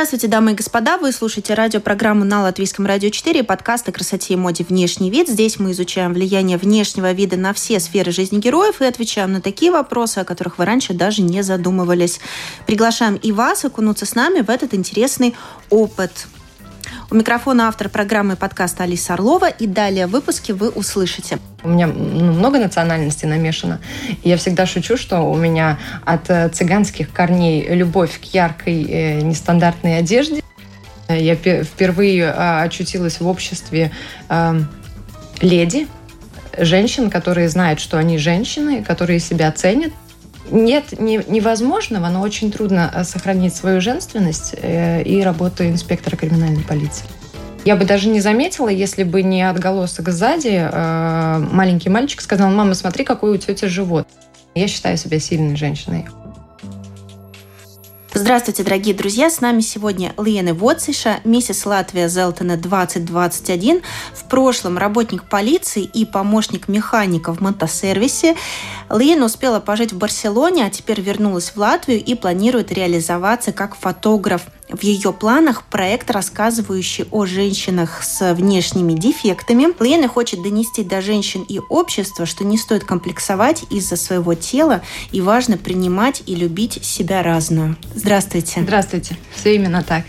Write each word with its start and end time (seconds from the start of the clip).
Здравствуйте, 0.00 0.28
дамы 0.28 0.52
и 0.52 0.54
господа. 0.54 0.96
Вы 0.96 1.12
слушаете 1.12 1.52
радиопрограмму 1.52 2.24
на 2.24 2.40
Латвийском 2.40 2.86
радио 2.86 3.10
4 3.10 3.44
подкаст 3.44 3.86
о 3.86 3.92
красоте 3.92 4.32
и 4.32 4.36
моде 4.36 4.64
«Внешний 4.66 5.10
вид». 5.10 5.28
Здесь 5.28 5.58
мы 5.58 5.72
изучаем 5.72 6.14
влияние 6.14 6.56
внешнего 6.56 7.12
вида 7.12 7.36
на 7.36 7.52
все 7.52 7.78
сферы 7.80 8.10
жизни 8.10 8.38
героев 8.38 8.80
и 8.80 8.86
отвечаем 8.86 9.30
на 9.30 9.42
такие 9.42 9.70
вопросы, 9.70 10.16
о 10.16 10.24
которых 10.24 10.56
вы 10.56 10.64
раньше 10.64 10.94
даже 10.94 11.20
не 11.20 11.42
задумывались. 11.42 12.18
Приглашаем 12.66 13.16
и 13.16 13.30
вас 13.30 13.66
окунуться 13.66 14.06
с 14.06 14.14
нами 14.14 14.40
в 14.40 14.48
этот 14.48 14.72
интересный 14.72 15.36
опыт. 15.68 16.28
У 17.12 17.16
микрофона 17.16 17.66
автор 17.66 17.88
программы 17.88 18.36
подкаста 18.36 18.84
Алиса 18.84 19.14
Орлова. 19.14 19.48
И 19.48 19.66
далее 19.66 20.06
в 20.06 20.10
выпуске 20.10 20.52
вы 20.52 20.68
услышите. 20.68 21.40
У 21.64 21.68
меня 21.68 21.88
ну, 21.88 22.32
много 22.32 22.60
национальностей 22.60 23.26
намешано. 23.26 23.80
И 24.22 24.28
я 24.28 24.36
всегда 24.36 24.64
шучу, 24.64 24.96
что 24.96 25.22
у 25.22 25.34
меня 25.34 25.76
от 26.04 26.30
э, 26.30 26.48
цыганских 26.50 27.12
корней 27.12 27.66
любовь 27.74 28.20
к 28.20 28.32
яркой, 28.32 28.84
э, 28.84 29.20
нестандартной 29.22 29.98
одежде. 29.98 30.40
Я 31.08 31.34
впервые 31.34 32.26
э, 32.26 32.62
очутилась 32.62 33.18
в 33.18 33.26
обществе 33.26 33.90
э, 34.28 34.60
леди, 35.40 35.88
женщин, 36.56 37.10
которые 37.10 37.48
знают, 37.48 37.80
что 37.80 37.98
они 37.98 38.18
женщины, 38.18 38.84
которые 38.84 39.18
себя 39.18 39.50
ценят, 39.50 39.92
нет 40.50 40.98
не, 40.98 41.22
невозможного, 41.26 42.08
но 42.08 42.20
очень 42.20 42.50
трудно 42.50 42.90
э, 42.94 43.04
сохранить 43.04 43.54
свою 43.54 43.80
женственность 43.80 44.54
э, 44.56 45.02
и 45.02 45.22
работу 45.22 45.64
инспектора 45.64 46.16
криминальной 46.16 46.62
полиции. 46.62 47.06
Я 47.64 47.76
бы 47.76 47.84
даже 47.84 48.08
не 48.08 48.20
заметила, 48.20 48.68
если 48.68 49.02
бы 49.02 49.22
не 49.22 49.42
отголосок 49.42 50.08
сзади. 50.08 50.68
Э, 50.70 51.38
маленький 51.50 51.88
мальчик 51.88 52.20
сказал, 52.20 52.50
мама, 52.50 52.74
смотри, 52.74 53.04
какой 53.04 53.32
у 53.32 53.36
тети 53.36 53.66
живот. 53.66 54.08
Я 54.54 54.66
считаю 54.66 54.96
себя 54.96 55.20
сильной 55.20 55.56
женщиной. 55.56 56.06
Здравствуйте, 58.12 58.64
дорогие 58.64 58.92
друзья! 58.92 59.30
С 59.30 59.40
нами 59.40 59.60
сегодня 59.60 60.12
Лена 60.18 60.52
Воциша, 60.52 61.20
миссис 61.22 61.64
Латвия 61.64 62.08
Зелтона 62.08 62.56
2021, 62.56 63.82
в 64.12 64.24
прошлом 64.24 64.78
работник 64.78 65.28
полиции 65.28 65.84
и 65.84 66.04
помощник 66.04 66.66
механика 66.66 67.32
в 67.32 67.40
мотосервисе. 67.40 68.34
Лена 68.90 69.26
успела 69.26 69.60
пожить 69.60 69.92
в 69.92 69.98
Барселоне, 69.98 70.66
а 70.66 70.70
теперь 70.70 71.00
вернулась 71.00 71.50
в 71.50 71.56
Латвию 71.56 72.02
и 72.02 72.16
планирует 72.16 72.72
реализоваться 72.72 73.52
как 73.52 73.76
фотограф– 73.76 74.42
в 74.72 74.82
ее 74.82 75.12
планах 75.12 75.64
проект, 75.64 76.10
рассказывающий 76.10 77.06
о 77.10 77.26
женщинах 77.26 78.02
с 78.02 78.34
внешними 78.34 78.92
дефектами. 78.92 79.68
Лена 79.82 80.08
хочет 80.08 80.42
донести 80.42 80.82
до 80.84 81.00
женщин 81.00 81.44
и 81.48 81.60
общества, 81.68 82.26
что 82.26 82.44
не 82.44 82.58
стоит 82.58 82.84
комплексовать 82.84 83.64
из-за 83.70 83.96
своего 83.96 84.34
тела 84.34 84.82
и 85.12 85.20
важно 85.20 85.56
принимать 85.56 86.22
и 86.26 86.34
любить 86.34 86.84
себя 86.84 87.22
разную. 87.22 87.76
Здравствуйте. 87.94 88.62
Здравствуйте. 88.62 89.16
Все 89.34 89.54
именно 89.54 89.82
так. 89.82 90.04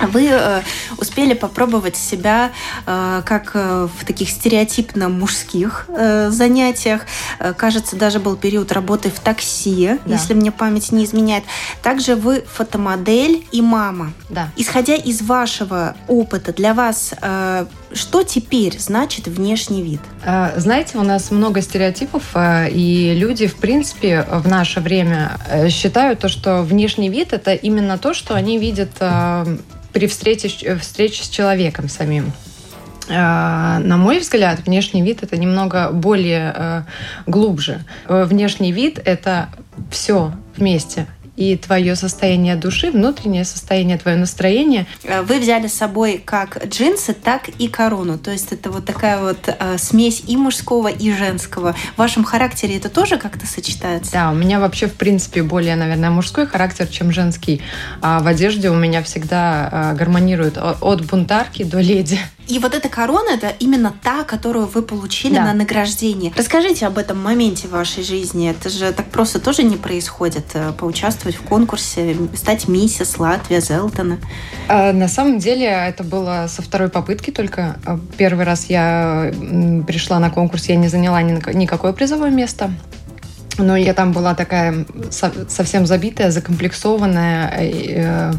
Вы 0.00 0.28
э, 0.30 0.62
успели 0.98 1.34
попробовать 1.34 1.96
себя 1.96 2.52
э, 2.86 3.22
как 3.24 3.52
э, 3.54 3.88
в 3.98 4.04
таких 4.04 4.28
стереотипно 4.30 5.08
мужских 5.08 5.86
э, 5.88 6.30
занятиях. 6.30 7.02
Э, 7.38 7.54
кажется, 7.54 7.96
даже 7.96 8.20
был 8.20 8.36
период 8.36 8.72
работы 8.72 9.10
в 9.10 9.18
такси, 9.20 9.98
да. 10.04 10.14
если 10.14 10.34
мне 10.34 10.52
память 10.52 10.92
не 10.92 11.04
изменяет. 11.04 11.44
Также 11.82 12.14
вы 12.14 12.44
фотомодель 12.46 13.46
и 13.52 13.62
мама. 13.62 14.12
Да. 14.28 14.50
Исходя 14.56 14.94
из 14.94 15.22
вашего 15.22 15.96
опыта, 16.08 16.52
для 16.52 16.74
вас 16.74 17.14
э, 17.20 17.66
что 17.92 18.22
теперь 18.22 18.78
значит 18.78 19.26
внешний 19.28 19.82
вид? 19.82 20.00
Э, 20.24 20.52
знаете, 20.58 20.98
у 20.98 21.02
нас 21.02 21.30
много 21.30 21.62
стереотипов, 21.62 22.34
и 22.36 23.14
люди, 23.16 23.46
в 23.46 23.56
принципе, 23.56 24.26
в 24.30 24.46
наше 24.46 24.80
время 24.80 25.38
считают 25.70 26.20
то, 26.20 26.28
что 26.28 26.62
внешний 26.62 27.08
вид 27.08 27.32
это 27.32 27.54
именно 27.54 27.96
то, 27.96 28.12
что 28.12 28.34
они 28.34 28.58
видят 28.58 28.90
при 29.96 30.08
встрече, 30.08 30.76
встрече 30.76 31.24
с 31.24 31.28
человеком 31.30 31.88
самим. 31.88 32.30
А, 33.08 33.78
на 33.78 33.96
мой 33.96 34.18
взгляд, 34.18 34.60
внешний 34.66 35.00
вид 35.00 35.22
это 35.22 35.38
немного 35.38 35.90
более 35.90 36.52
э, 36.54 36.82
глубже. 37.26 37.82
Э, 38.06 38.24
внешний 38.24 38.72
вид 38.72 39.00
это 39.02 39.48
все 39.90 40.34
вместе 40.54 41.06
и 41.36 41.56
твое 41.56 41.96
состояние 41.96 42.56
души, 42.56 42.90
внутреннее 42.90 43.44
состояние, 43.44 43.98
твое 43.98 44.16
настроение. 44.16 44.86
Э, 45.04 45.22
вы 45.22 45.38
взяли 45.38 45.66
с 45.66 45.74
собой 45.74 46.22
как 46.24 46.66
джинсы, 46.66 47.12
так 47.12 47.48
и 47.48 47.68
корону. 47.68 48.18
То 48.18 48.30
есть 48.30 48.52
это 48.52 48.70
вот 48.70 48.84
такая 48.84 49.20
вот 49.20 49.38
э, 49.46 49.78
смесь 49.78 50.22
и 50.26 50.36
мужского, 50.36 50.88
и 50.88 51.12
женского. 51.12 51.74
В 51.94 51.98
вашем 51.98 52.24
характере 52.24 52.76
это 52.76 52.88
тоже 52.88 53.18
как-то 53.18 53.46
сочетается? 53.46 54.12
Да, 54.12 54.30
у 54.30 54.34
меня 54.34 54.60
вообще, 54.60 54.86
в 54.86 54.94
принципе, 54.94 55.42
более, 55.42 55.76
наверное, 55.76 56.10
мужской 56.10 56.46
характер, 56.46 56.86
чем 56.86 57.12
женский. 57.12 57.60
А 58.00 58.20
в 58.20 58.26
одежде 58.26 58.70
у 58.70 58.74
меня 58.74 59.02
всегда 59.02 59.92
э, 59.92 59.96
гармонирует 59.96 60.58
от 60.58 61.04
бунтарки 61.04 61.62
до 61.62 61.80
леди. 61.80 62.18
И 62.48 62.58
вот 62.58 62.74
эта 62.74 62.88
корона 62.88 63.30
это 63.30 63.52
именно 63.58 63.92
та, 64.02 64.24
которую 64.24 64.66
вы 64.66 64.82
получили 64.82 65.34
да. 65.34 65.44
на 65.44 65.54
награждении. 65.54 66.32
Расскажите 66.36 66.86
об 66.86 66.98
этом 66.98 67.22
моменте 67.22 67.66
в 67.66 67.72
вашей 67.72 68.04
жизни. 68.04 68.50
Это 68.50 68.68
же 68.68 68.92
так 68.92 69.06
просто 69.06 69.40
тоже 69.40 69.62
не 69.62 69.76
происходит. 69.76 70.46
Э, 70.54 70.72
поучаствовать 70.72 71.36
в 71.36 71.42
конкурсе, 71.42 72.16
стать 72.34 72.68
миссис 72.68 73.18
Латвия 73.18 73.60
Зелтона. 73.60 74.18
А, 74.68 74.92
на 74.92 75.08
самом 75.08 75.38
деле 75.38 75.66
это 75.66 76.04
было 76.04 76.46
со 76.48 76.62
второй 76.62 76.88
попытки 76.88 77.30
только. 77.30 77.78
А, 77.84 77.98
первый 78.16 78.44
раз 78.44 78.66
я 78.66 79.32
пришла 79.86 80.18
на 80.18 80.30
конкурс, 80.30 80.66
я 80.66 80.76
не 80.76 80.88
заняла 80.88 81.22
никакое 81.22 81.92
призовое 81.92 82.30
место. 82.30 82.70
Но 83.58 83.76
я 83.76 83.94
там 83.94 84.12
была 84.12 84.34
такая 84.34 84.84
совсем 85.10 85.86
забитая, 85.86 86.30
закомплексованная, 86.30 87.52
э, 87.58 88.32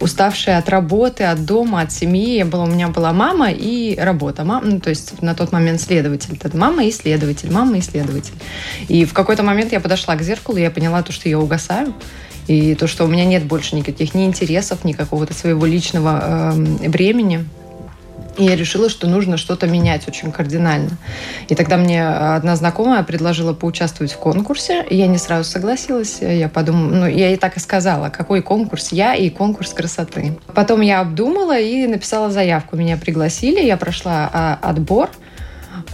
уставшая 0.00 0.58
от 0.58 0.68
работы, 0.68 1.24
от 1.24 1.44
дома, 1.44 1.82
от 1.82 1.92
семьи. 1.92 2.36
Я 2.36 2.46
была, 2.46 2.64
у 2.64 2.68
меня 2.68 2.88
была 2.88 3.12
мама 3.12 3.50
и 3.50 3.96
работа. 3.98 4.44
Мама, 4.44 4.66
ну, 4.66 4.80
то 4.80 4.90
есть 4.90 5.20
на 5.22 5.34
тот 5.34 5.52
момент 5.52 5.80
следователь. 5.80 6.38
Это 6.42 6.56
мама 6.56 6.84
и 6.84 6.92
следователь, 6.92 7.52
мама 7.52 7.78
и 7.78 7.80
следователь. 7.80 8.34
И 8.88 9.04
в 9.04 9.12
какой-то 9.12 9.42
момент 9.42 9.72
я 9.72 9.80
подошла 9.80 10.16
к 10.16 10.22
зеркалу, 10.22 10.58
и 10.58 10.62
я 10.62 10.70
поняла 10.70 11.02
то, 11.02 11.12
что 11.12 11.28
я 11.28 11.38
угасаю. 11.38 11.94
И 12.46 12.74
то, 12.74 12.86
что 12.86 13.04
у 13.04 13.08
меня 13.08 13.24
нет 13.24 13.44
больше 13.44 13.74
никаких 13.74 14.14
ни 14.14 14.26
интересов, 14.26 14.84
ни 14.84 14.92
какого-то 14.92 15.32
своего 15.32 15.64
личного 15.64 16.52
э, 16.54 16.88
времени. 16.88 17.46
И 18.36 18.44
я 18.44 18.56
решила, 18.56 18.88
что 18.88 19.06
нужно 19.06 19.36
что-то 19.36 19.66
менять 19.66 20.08
очень 20.08 20.32
кардинально. 20.32 20.90
И 21.48 21.54
тогда 21.54 21.76
мне 21.76 22.06
одна 22.06 22.56
знакомая 22.56 23.02
предложила 23.02 23.52
поучаствовать 23.52 24.12
в 24.12 24.18
конкурсе. 24.18 24.84
И 24.88 24.96
я 24.96 25.06
не 25.06 25.18
сразу 25.18 25.48
согласилась. 25.48 26.18
Я 26.20 26.48
подумала, 26.48 26.94
ну, 26.94 27.06
я 27.06 27.28
ей 27.28 27.36
так 27.36 27.56
и 27.56 27.60
сказала, 27.60 28.08
какой 28.08 28.42
конкурс 28.42 28.92
я 28.92 29.14
и 29.14 29.30
конкурс 29.30 29.72
красоты. 29.72 30.38
Потом 30.54 30.80
я 30.80 31.00
обдумала 31.00 31.58
и 31.58 31.86
написала 31.86 32.30
заявку. 32.30 32.76
Меня 32.76 32.96
пригласили, 32.96 33.60
я 33.60 33.76
прошла 33.76 34.30
а, 34.32 34.58
отбор. 34.62 35.10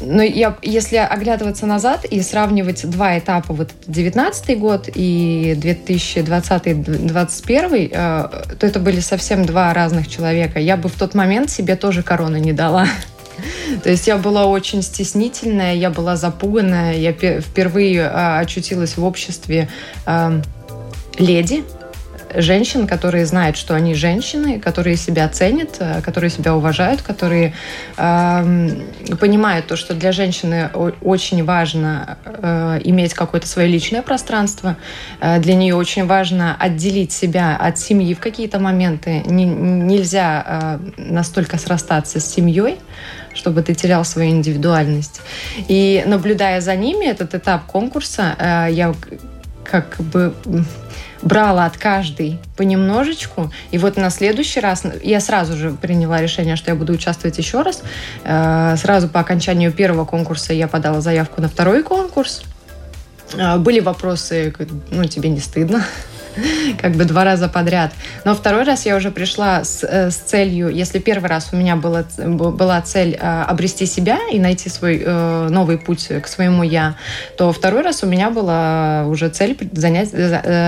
Но 0.01 0.23
я, 0.23 0.57
если 0.63 0.97
оглядываться 0.97 1.67
назад 1.67 2.05
и 2.05 2.21
сравнивать 2.23 2.89
два 2.89 3.19
этапа, 3.19 3.55
вот 3.55 3.71
19 3.87 4.59
год 4.59 4.89
и 4.95 5.57
2020-2021, 5.61 7.91
э, 7.93 8.29
то 8.57 8.67
это 8.67 8.79
были 8.79 9.01
совсем 9.01 9.45
два 9.45 9.75
разных 9.75 10.09
человека. 10.09 10.59
Я 10.59 10.77
бы 10.77 10.89
в 10.89 10.99
тот 10.99 11.15
момент 11.15 11.51
себе 11.51 11.77
тоже 11.77 12.03
короны 12.03 12.41
не 12.41 12.53
дала. 12.53 12.87
То 13.83 13.91
есть 13.91 14.07
я 14.07 14.17
была 14.17 14.47
очень 14.47 14.83
стеснительная, 14.83 15.75
я 15.75 15.91
была 15.91 16.17
запуганная, 16.17 16.97
я 16.97 17.13
впервые 17.13 18.01
э, 18.01 18.39
очутилась 18.39 18.97
в 18.97 19.05
обществе 19.05 19.69
э, 20.07 20.43
леди, 21.19 21.65
женщин, 22.35 22.87
которые 22.87 23.27
знают, 23.27 23.57
что 23.57 23.75
они 23.75 23.95
женщины, 23.95 24.61
которые 24.61 24.97
себя 24.97 25.29
ценят, 25.29 25.77
э, 25.79 26.01
которые 26.03 26.31
себя 26.31 26.55
уважают, 26.55 27.03
которые 27.03 27.55
э, 27.97 28.71
понимают 29.21 29.67
то, 29.67 29.77
что 29.77 29.95
для 29.95 30.13
женщины 30.13 30.71
очень 31.03 31.45
важно 31.45 32.19
э, 32.25 32.81
иметь 32.85 33.15
какое-то 33.15 33.47
свое 33.47 33.69
личное 33.69 34.03
пространство. 34.03 34.77
Э, 35.21 35.39
для 35.39 35.55
нее 35.55 35.75
очень 35.75 36.07
важно 36.07 36.57
отделить 36.59 37.13
себя 37.13 37.57
от 37.57 37.79
семьи 37.79 38.15
в 38.15 38.21
какие-то 38.21 38.59
моменты. 38.59 39.23
Не, 39.27 39.45
нельзя 39.45 40.45
э, 40.47 40.79
настолько 40.97 41.59
срастаться 41.59 42.21
с 42.21 42.27
семьей, 42.27 42.77
чтобы 43.35 43.63
ты 43.63 43.75
терял 43.75 44.05
свою 44.05 44.31
индивидуальность. 44.31 45.21
И 45.69 46.03
наблюдая 46.07 46.61
за 46.61 46.75
ними, 46.77 47.07
этот 47.07 47.35
этап 47.35 47.67
конкурса, 47.67 48.35
э, 48.39 48.69
я 48.73 48.95
как 49.65 49.97
бы 49.99 50.35
брала 51.23 51.67
от 51.67 51.77
каждой 51.77 52.39
понемножечку. 52.57 53.53
И 53.71 53.79
вот 53.79 53.97
на 53.97 54.11
следующий 54.11 54.61
раз 54.61 54.85
я 55.03 55.21
сразу 55.21 55.57
же 55.57 55.73
приняла 55.73 56.21
решение, 56.21 56.57
что 56.57 56.71
я 56.71 56.75
буду 56.75 56.93
участвовать 56.93 57.39
еще 57.39 57.63
раз. 57.63 57.83
Э, 58.25 58.77
сразу 58.77 59.09
по 59.09 59.21
окончанию 59.21 59.73
первого 59.73 60.05
конкурса 60.05 60.53
я 60.53 60.69
подала 60.69 61.01
заявку 61.01 61.41
на 61.41 61.49
второй 61.49 61.83
конкурс. 61.83 62.43
Э, 63.35 63.59
были 63.59 63.81
вопросы, 63.81 64.55
ну, 64.91 65.05
тебе 65.05 65.29
не 65.29 65.41
стыдно? 65.41 65.85
как 66.81 66.93
бы 66.93 67.05
два 67.05 67.25
раза 67.25 67.49
подряд. 67.49 67.93
Но 68.25 68.35
второй 68.35 68.65
раз 68.65 68.87
я 68.87 68.97
уже 68.97 69.11
пришла 69.11 69.65
с, 69.65 69.85
э, 69.85 70.11
с 70.11 70.17
целью, 70.17 70.69
если 70.69 70.99
первый 70.99 71.29
раз 71.29 71.51
у 71.53 71.57
меня 71.57 71.77
была, 71.77 72.05
была 72.19 72.81
цель 72.83 73.17
э, 73.21 73.43
обрести 73.43 73.87
себя 73.87 74.19
и 74.33 74.39
найти 74.39 74.69
свой 74.69 75.03
э, 75.05 75.49
новый 75.51 75.79
путь 75.79 76.09
к 76.23 76.27
своему 76.27 76.63
я, 76.63 76.97
то 77.37 77.53
второй 77.53 77.83
раз 77.83 78.03
у 78.03 78.07
меня 78.07 78.31
была 78.31 79.05
уже 79.07 79.29
цель 79.29 79.57
занять 79.73 80.11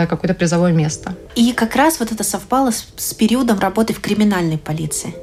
какое-то 0.09 0.35
призовое 0.35 0.73
место. 0.73 1.15
И 1.35 1.53
как 1.53 1.77
раз 1.77 2.01
вот 2.01 2.13
это 2.13 2.25
совпало 2.25 2.71
с, 2.71 2.87
с 2.97 3.15
периодом 3.15 3.59
работы 3.59 3.93
в 3.93 4.01
криминальной 4.01 4.59
полиции. 4.59 5.15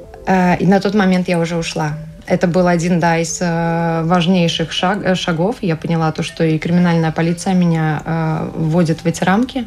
И 0.60 0.66
на 0.66 0.80
тот 0.80 0.94
момент 0.94 1.28
я 1.28 1.38
уже 1.38 1.56
ушла. 1.56 1.98
Это 2.26 2.46
был 2.46 2.66
один 2.66 3.00
да, 3.00 3.18
из 3.18 3.40
важнейших 3.40 4.70
шаг, 4.72 5.16
шагов. 5.16 5.56
Я 5.60 5.76
поняла 5.76 6.12
то, 6.12 6.22
что 6.22 6.44
и 6.44 6.58
криминальная 6.58 7.10
полиция 7.10 7.54
меня 7.54 8.50
вводит 8.54 9.00
в 9.00 9.06
эти 9.06 9.24
рамки. 9.24 9.66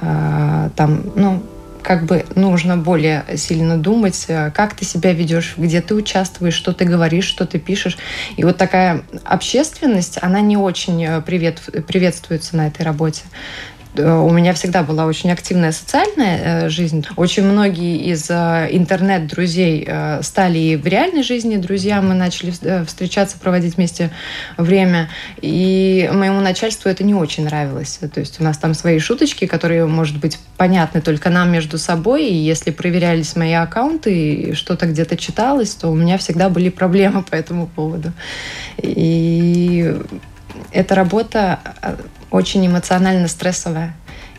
А, 0.00 0.70
там, 0.76 1.02
ну, 1.14 1.42
как 1.84 2.06
бы 2.06 2.24
нужно 2.34 2.78
более 2.78 3.24
сильно 3.36 3.76
думать, 3.76 4.24
э, 4.28 4.50
как 4.52 4.74
ты 4.74 4.86
себя 4.86 5.12
ведешь, 5.12 5.54
где 5.58 5.82
ты 5.82 5.94
участвуешь, 5.94 6.54
что 6.54 6.72
ты 6.72 6.86
говоришь, 6.86 7.26
что 7.26 7.46
ты 7.46 7.58
пишешь. 7.58 7.98
И 8.36 8.42
вот 8.42 8.56
такая 8.56 9.02
общественность, 9.22 10.18
она 10.22 10.40
не 10.40 10.56
очень 10.56 11.04
э, 11.04 11.20
привет, 11.20 11.60
приветствуется 11.86 12.56
на 12.56 12.68
этой 12.68 12.82
работе. 12.82 13.22
Э, 13.96 14.16
у 14.16 14.30
меня 14.30 14.52
всегда 14.54 14.82
была 14.82 15.06
очень 15.06 15.30
активная 15.30 15.72
социальная 15.72 16.66
э, 16.66 16.68
жизнь. 16.68 17.06
Очень 17.16 17.44
многие 17.44 17.98
из 18.10 18.28
э, 18.30 18.68
интернет-друзей 18.70 19.88
стали 20.22 20.58
и 20.58 20.76
в 20.76 20.86
реальной 20.86 21.22
жизни 21.22 21.56
друзья. 21.56 22.00
Мы 22.02 22.14
начали 22.14 22.52
встречаться, 22.84 23.38
проводить 23.38 23.76
вместе 23.76 24.10
время. 24.56 25.08
И 25.40 26.10
моему 26.12 26.40
начальству 26.40 26.88
это 26.88 27.04
не 27.04 27.14
очень 27.14 27.44
нравилось. 27.44 28.00
То 28.12 28.20
есть 28.20 28.40
у 28.40 28.44
нас 28.44 28.58
там 28.58 28.74
свои 28.74 28.98
шуточки, 28.98 29.46
которые, 29.46 29.86
может 29.86 30.18
быть, 30.18 30.38
понятны 30.56 31.00
только 31.00 31.30
нам 31.30 31.50
между 31.52 31.78
собой. 31.78 32.26
И 32.26 32.34
если 32.34 32.70
проверялись 32.70 33.36
мои 33.36 33.52
аккаунты 33.52 34.34
и 34.34 34.52
что-то 34.54 34.86
где-то 34.86 35.16
читалось, 35.16 35.74
то 35.74 35.88
у 35.88 35.94
меня 35.94 36.18
всегда 36.18 36.48
были 36.48 36.68
проблемы 36.68 37.22
по 37.30 37.34
этому 37.34 37.66
поводу. 37.66 38.12
И 38.78 39.94
эта 40.72 40.94
работа 40.94 41.60
очень 42.34 42.66
эмоционально 42.66 43.28
стрессовая. 43.28 43.94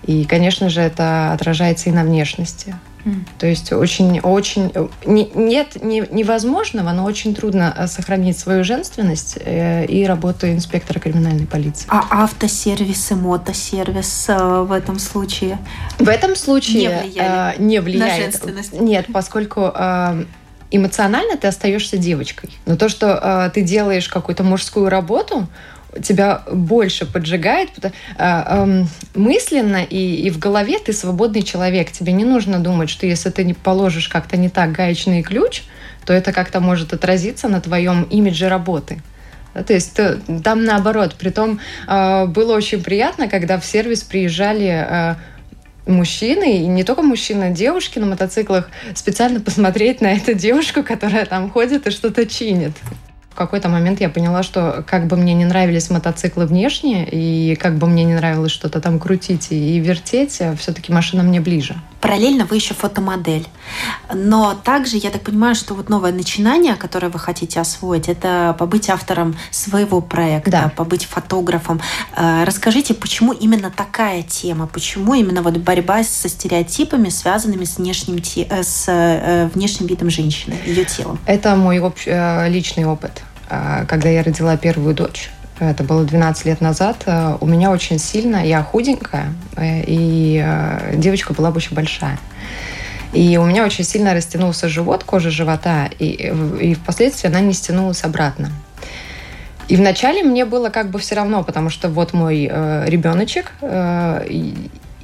И, 0.06 0.26
конечно 0.26 0.70
же, 0.70 0.82
это 0.82 1.32
отражается 1.32 1.90
и 1.90 1.94
на 1.94 2.04
внешности. 2.04 2.76
Mm. 3.06 3.24
То 3.40 3.48
есть 3.48 3.72
очень, 3.72 4.20
очень 4.20 4.74
не, 5.06 5.30
нет 5.34 5.82
не, 5.82 6.04
невозможного, 6.12 6.92
но 6.92 7.06
очень 7.06 7.34
трудно 7.34 7.74
э, 7.76 7.88
сохранить 7.88 8.38
свою 8.38 8.64
женственность 8.64 9.38
э, 9.40 9.86
и 9.86 10.06
работу 10.06 10.48
инспектора 10.48 11.00
криминальной 11.00 11.48
полиции. 11.48 11.88
А 11.88 12.24
автосервис 12.24 13.12
и 13.12 13.16
мотосервис 13.16 14.26
э, 14.28 14.66
в 14.68 14.72
этом 14.72 15.00
случае? 15.00 15.58
В 15.98 16.10
этом 16.10 16.36
случае 16.36 16.82
не, 16.82 16.90
влияли 16.90 17.62
не 17.62 17.80
влияет. 17.80 18.12
На 18.12 18.24
женственность? 18.24 18.74
Нет, 18.74 19.06
поскольку 19.14 19.72
эмоционально 20.72 21.38
ты 21.38 21.48
остаешься 21.48 21.98
девочкой. 21.98 22.50
Но 22.66 22.76
то, 22.76 22.90
что 22.90 23.50
ты 23.54 23.62
делаешь 23.62 24.10
какую-то 24.10 24.44
мужскую 24.44 24.90
работу, 24.90 25.48
тебя 26.04 26.44
больше 26.52 27.06
поджигает. 27.06 27.70
Э, 28.18 28.86
мысленно 29.14 29.84
и, 29.84 30.28
и 30.28 30.30
в 30.30 30.40
голове 30.40 30.80
ты 30.80 30.94
свободный 30.94 31.42
человек. 31.42 31.92
Тебе 31.92 32.14
не 32.14 32.26
нужно 32.26 32.60
думать, 32.60 32.90
что 32.90 33.06
если 33.06 33.30
ты 33.30 33.44
не 33.44 33.54
положишь 33.54 34.10
как-то 34.10 34.38
не 34.38 34.50
так 34.50 34.72
гаечный 34.72 35.24
ключ, 35.24 35.64
то 36.06 36.14
это 36.14 36.34
как-то 36.34 36.60
может 36.60 36.94
отразиться 36.94 37.48
на 37.48 37.62
твоем 37.62 38.04
имидже 38.04 38.50
работы. 38.50 39.02
То 39.54 39.74
есть 39.74 40.00
там 40.44 40.66
наоборот. 40.66 41.16
Притом 41.18 41.60
э, 41.88 42.26
было 42.26 42.56
очень 42.56 42.84
приятно, 42.84 43.28
когда 43.28 43.60
в 43.60 43.66
сервис 43.66 44.04
приезжали 44.04 45.16
мужчины, 45.88 46.58
и 46.58 46.68
не 46.68 46.84
только 46.84 47.02
мужчины, 47.02 47.46
а 47.46 47.50
девушки 47.52 48.00
на 48.00 48.08
мотоциклах, 48.08 48.70
специально 48.96 49.40
посмотреть 49.40 50.02
на 50.02 50.14
эту 50.14 50.34
девушку, 50.34 50.84
которая 50.84 51.26
там 51.26 51.50
ходит 51.52 51.88
и 51.88 51.92
что-то 51.92 52.26
чинит. 52.26 52.74
В 53.36 53.38
какой-то 53.38 53.68
момент 53.68 54.00
я 54.00 54.08
поняла, 54.08 54.44
что 54.44 54.82
как 54.88 55.08
бы 55.08 55.18
мне 55.18 55.34
не 55.34 55.44
нравились 55.44 55.90
мотоциклы 55.90 56.46
внешне, 56.46 57.06
и 57.06 57.58
как 57.58 57.76
бы 57.76 57.86
мне 57.86 58.06
не 58.06 58.14
нравилось 58.14 58.54
что-то 58.54 58.80
там 58.80 58.98
крутить 58.98 59.52
и 59.52 59.78
вертеть, 59.78 60.42
все-таки 60.58 60.94
машина 60.94 61.22
мне 61.22 61.42
ближе. 61.42 61.76
Параллельно 62.06 62.46
вы 62.46 62.58
еще 62.58 62.76
фотомодель. 62.76 63.48
Но 64.14 64.54
также, 64.54 64.98
я 64.98 65.10
так 65.10 65.24
понимаю, 65.24 65.56
что 65.56 65.74
вот 65.74 65.90
новое 65.90 66.12
начинание, 66.12 66.76
которое 66.76 67.10
вы 67.10 67.18
хотите 67.18 67.60
освоить, 67.60 68.10
это 68.10 68.56
побыть 68.60 68.92
автором 68.92 69.36
своего 69.50 70.02
проекта, 70.02 70.52
да. 70.52 70.72
побыть 70.76 71.06
фотографом. 71.06 71.82
Э, 72.16 72.44
расскажите, 72.44 72.94
почему 72.94 73.34
именно 73.34 73.72
такая 73.72 74.22
тема? 74.22 74.68
Почему 74.68 75.16
именно 75.16 75.42
вот 75.42 75.58
борьба 75.58 76.04
со 76.04 76.30
стереотипами, 76.30 77.10
связанными 77.10 77.66
с 77.66 77.78
внешним, 77.78 78.18
э, 78.18 78.62
с 78.62 78.86
э, 78.88 79.50
внешним 79.56 79.88
видом 79.88 80.12
женщины, 80.12 80.54
ее 80.64 80.86
телом? 80.86 81.18
Это 81.26 81.56
мой 81.56 81.82
личный 82.50 82.86
опыт. 82.86 83.24
Когда 83.48 84.10
я 84.10 84.22
родила 84.22 84.58
первую 84.58 84.94
дочь. 84.94 85.32
Это 85.60 85.84
было 85.84 86.04
12 86.04 86.46
лет 86.46 86.62
назад. 86.62 87.04
А, 87.06 87.38
у 87.40 87.48
меня 87.48 87.72
очень 87.72 88.00
сильно, 88.00 88.46
я 88.46 88.62
худенькая, 88.62 89.34
э, 89.56 89.84
и 89.88 90.42
а, 90.44 90.94
девочка 90.96 91.34
была 91.34 91.50
очень 91.50 91.76
большая. 91.76 92.20
И 93.14 93.38
у 93.38 93.46
меня 93.46 93.64
очень 93.64 93.86
сильно 93.86 94.14
растянулся 94.14 94.68
живот, 94.68 95.06
кожа 95.06 95.30
живота, 95.30 95.90
и, 96.00 96.34
и 96.60 96.74
впоследствии 96.74 97.30
она 97.30 97.40
не 97.40 97.54
стянулась 97.54 98.04
обратно. 98.04 98.52
И 99.68 99.78
вначале 99.78 100.22
мне 100.22 100.46
было 100.46 100.70
как 100.70 100.90
бы 100.90 101.00
все 101.00 101.16
равно, 101.16 101.44
потому 101.44 101.70
что 101.70 101.90
вот 101.90 102.14
мой 102.14 102.48
э, 102.52 102.86
ребеночек, 102.88 103.54
э, 103.62 104.28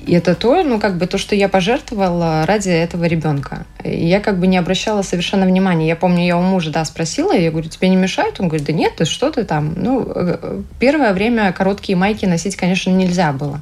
и 0.05 0.13
это 0.13 0.35
то, 0.35 0.63
ну, 0.63 0.79
как 0.79 0.97
бы 0.97 1.07
то, 1.07 1.17
что 1.17 1.35
я 1.35 1.47
пожертвовала 1.47 2.45
ради 2.45 2.69
этого 2.69 3.05
ребенка. 3.05 3.65
И 3.83 4.05
я 4.05 4.19
как 4.19 4.39
бы 4.39 4.47
не 4.47 4.57
обращала 4.57 5.01
совершенно 5.01 5.45
внимания. 5.45 5.87
Я 5.87 5.95
помню, 5.95 6.25
я 6.25 6.37
у 6.37 6.41
мужа, 6.41 6.71
да, 6.71 6.83
спросила, 6.85 7.33
я 7.33 7.51
говорю, 7.51 7.69
тебе 7.69 7.89
не 7.89 7.95
мешает? 7.95 8.39
Он 8.39 8.47
говорит, 8.47 8.67
да 8.67 8.73
нет, 8.73 8.95
ты 8.97 9.05
что 9.05 9.31
ты 9.31 9.43
там? 9.43 9.73
Ну, 9.75 10.11
э, 10.13 10.61
первое 10.79 11.13
время 11.13 11.51
короткие 11.53 11.97
майки 11.97 12.25
носить, 12.25 12.55
конечно, 12.55 12.89
нельзя 12.89 13.31
было 13.31 13.61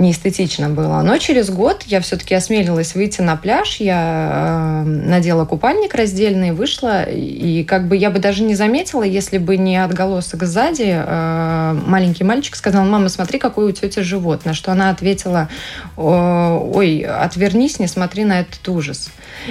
неэстетично 0.00 0.68
было. 0.68 1.02
Но 1.02 1.18
через 1.18 1.50
год 1.50 1.84
я 1.86 2.00
все-таки 2.00 2.34
осмелилась 2.34 2.94
выйти 2.94 3.20
на 3.20 3.36
пляж, 3.36 3.76
я 3.76 4.82
э, 4.84 4.88
надела 4.88 5.44
купальник 5.44 5.94
раздельный, 5.94 6.52
вышла, 6.52 7.04
и 7.04 7.64
как 7.64 7.86
бы 7.86 7.96
я 7.96 8.10
бы 8.10 8.18
даже 8.18 8.42
не 8.42 8.54
заметила, 8.54 9.02
если 9.02 9.38
бы 9.38 9.56
не 9.56 9.76
отголосок 9.76 10.42
сзади. 10.44 10.86
Э, 10.88 11.78
маленький 11.86 12.24
мальчик 12.24 12.56
сказал, 12.56 12.84
мама, 12.84 13.08
смотри, 13.08 13.38
какой 13.38 13.66
у 13.66 13.72
тети 13.72 14.00
живот. 14.00 14.44
На 14.44 14.54
что 14.54 14.72
она 14.72 14.90
ответила, 14.90 15.48
ой, 15.96 17.00
отвернись, 17.00 17.78
не 17.78 17.86
смотри 17.86 18.24
на 18.24 18.40
этот 18.40 18.66
ужас. 18.68 19.10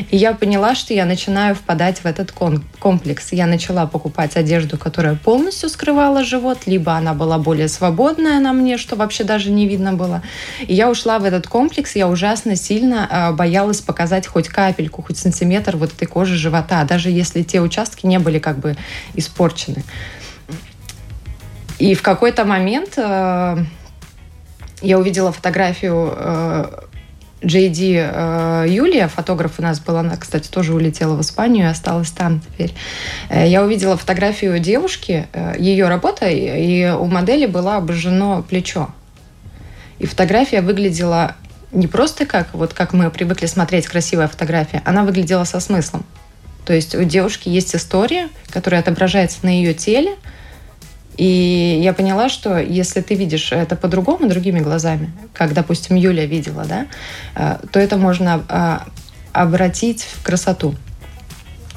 И 0.10 0.18
я 0.18 0.34
поняла, 0.34 0.76
что 0.76 0.94
я 0.94 1.06
начинаю 1.06 1.56
впадать 1.56 2.00
в 2.00 2.06
этот 2.06 2.32
комплекс. 2.32 3.32
Я 3.32 3.46
начала 3.46 3.86
покупать 3.86 4.36
одежду, 4.36 4.78
которая 4.78 5.16
полностью 5.16 5.70
скрывала 5.70 6.24
живот, 6.24 6.60
либо 6.66 6.94
она 6.94 7.14
была 7.14 7.38
более 7.38 7.68
свободная 7.68 8.40
на 8.40 8.54
мне, 8.54 8.78
что 8.78 8.96
вообще 8.96 9.24
даже 9.24 9.52
не 9.52 9.68
видно 9.68 9.94
было. 9.94 10.22
И 10.62 10.74
я 10.74 10.90
ушла 10.90 11.20
в 11.20 11.26
этот 11.26 11.48
комплекс, 11.48 11.96
я 11.96 12.08
ужасно 12.08 12.56
сильно 12.56 13.08
э, 13.10 13.32
боялась 13.34 13.82
показать 13.82 14.28
хоть 14.28 14.48
капельку, 14.48 15.02
хоть 15.02 15.18
сантиметр 15.18 15.78
вот 15.78 15.94
этой 15.94 16.06
кожи 16.06 16.36
живота, 16.36 16.84
даже 16.84 17.10
если 17.10 17.44
те 17.44 17.62
участки 17.62 18.06
не 18.06 18.20
были 18.20 18.40
как 18.40 18.60
бы 18.60 18.76
испорчены. 19.16 19.84
И 21.80 21.96
в 21.96 22.02
какой-то 22.02 22.46
момент 22.46 22.94
э, 22.98 23.58
я 24.82 25.00
увидела 25.00 25.32
фотографию 25.32 26.14
э, 26.16 26.66
Джейди 27.44 27.98
э, 27.98 28.66
Юлия, 28.68 29.08
фотограф 29.08 29.60
у 29.60 29.62
нас 29.62 29.80
была, 29.80 30.02
она, 30.02 30.18
кстати, 30.18 30.50
тоже 30.50 30.74
улетела 30.74 31.16
в 31.16 31.22
Испанию 31.22 31.68
и 31.68 31.70
осталась 31.70 32.12
там 32.12 32.42
теперь. 32.42 32.74
Э, 33.30 33.48
я 33.48 33.64
увидела 33.64 33.96
фотографию 33.96 34.60
девушки, 34.60 35.28
э, 35.32 35.54
ее 35.58 35.88
работа, 35.88 36.28
и 36.28 36.90
у 36.90 37.06
модели 37.06 37.46
было 37.46 37.78
обожжено 37.78 38.44
плечо. 38.44 38.90
И 40.00 40.06
фотография 40.06 40.62
выглядела 40.62 41.36
не 41.72 41.88
просто 41.88 42.26
как, 42.26 42.54
вот 42.54 42.74
как 42.74 42.94
мы 42.94 43.10
привыкли 43.10 43.46
смотреть 43.46 43.88
красивая 43.88 44.28
фотография, 44.28 44.82
она 44.86 45.04
выглядела 45.04 45.46
со 45.46 45.60
смыслом. 45.62 46.06
То 46.66 46.74
есть 46.74 46.94
у 46.94 47.04
девушки 47.04 47.48
есть 47.48 47.76
история, 47.76 48.30
которая 48.50 48.82
отображается 48.82 49.40
на 49.44 49.50
ее 49.50 49.74
теле, 49.74 50.16
и 51.20 51.82
я 51.84 51.92
поняла, 51.92 52.30
что 52.30 52.58
если 52.60 53.02
ты 53.02 53.14
видишь 53.14 53.52
это 53.52 53.76
по-другому, 53.76 54.30
другими 54.30 54.62
глазами, 54.62 55.12
как, 55.34 55.54
допустим, 55.54 55.98
Юля 55.98 56.26
видела, 56.26 56.64
да, 56.64 56.88
э, 57.36 57.58
то 57.70 57.78
это 57.78 57.98
можно 57.98 58.46
а, 58.48 58.86
обратить 59.34 60.04
в 60.04 60.24
красоту. 60.24 60.76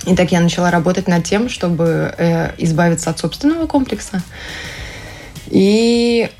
И 0.06 0.14
так 0.14 0.30
я 0.30 0.40
начала 0.40 0.70
работать 0.70 1.08
над 1.08 1.24
тем, 1.24 1.48
чтобы 1.48 2.14
э, 2.16 2.52
избавиться 2.58 3.10
от 3.10 3.18
собственного 3.18 3.66
комплекса. 3.66 4.22
И 5.48 6.30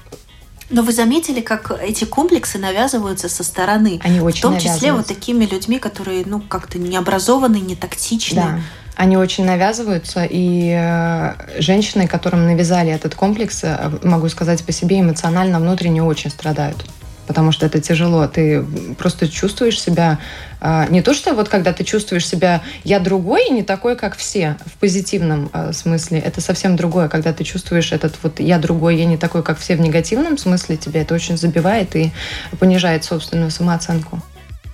Но 0.70 0.82
вы 0.82 0.92
заметили, 0.92 1.40
как 1.40 1.72
эти 1.82 2.04
комплексы 2.04 2.58
навязываются 2.58 3.28
со 3.28 3.42
стороны? 3.42 3.98
Они 4.04 4.20
очень 4.20 4.38
В 4.38 4.42
том 4.42 4.60
числе 4.60 4.92
вот 4.92 5.08
такими 5.08 5.44
людьми, 5.44 5.80
которые, 5.80 6.22
ну, 6.24 6.40
как-то 6.40 6.78
не 6.78 6.96
образованы, 6.96 7.56
не 7.56 7.74
тактичны. 7.74 8.42
Да. 8.42 8.60
Они 8.96 9.16
очень 9.16 9.44
навязываются, 9.44 10.26
и 10.28 10.70
э, 10.76 11.60
женщины, 11.60 12.06
которым 12.06 12.46
навязали 12.46 12.92
этот 12.92 13.14
комплекс, 13.14 13.60
э, 13.64 13.90
могу 14.02 14.28
сказать 14.28 14.62
по 14.64 14.72
себе, 14.72 15.00
эмоционально, 15.00 15.60
внутренне 15.60 16.02
очень 16.02 16.30
страдают 16.30 16.84
потому 17.24 17.52
что 17.52 17.64
это 17.64 17.80
тяжело. 17.80 18.26
Ты 18.26 18.62
просто 18.98 19.28
чувствуешь 19.28 19.80
себя 19.80 20.18
э, 20.60 20.86
не 20.90 21.00
то, 21.02 21.14
что 21.14 21.32
вот 21.32 21.48
когда 21.48 21.72
ты 21.72 21.84
чувствуешь 21.84 22.26
себя 22.26 22.62
я 22.84 22.98
другой 22.98 23.46
и 23.46 23.52
не 23.52 23.62
такой, 23.62 23.96
как 23.96 24.16
все, 24.16 24.56
в 24.66 24.76
позитивном 24.78 25.50
смысле. 25.72 26.18
Это 26.18 26.42
совсем 26.42 26.76
другое, 26.76 27.08
когда 27.08 27.32
ты 27.32 27.44
чувствуешь 27.44 27.92
этот 27.92 28.16
вот 28.22 28.40
я 28.40 28.58
другой, 28.58 28.96
я 28.96 29.06
не 29.06 29.16
такой, 29.16 29.42
как 29.42 29.58
все 29.58 29.76
в 29.76 29.80
негативном 29.80 30.36
смысле, 30.36 30.76
тебя 30.76 31.02
это 31.02 31.14
очень 31.14 31.38
забивает 31.38 31.94
и 31.96 32.12
понижает 32.58 33.04
собственную 33.04 33.52
самооценку. 33.52 34.20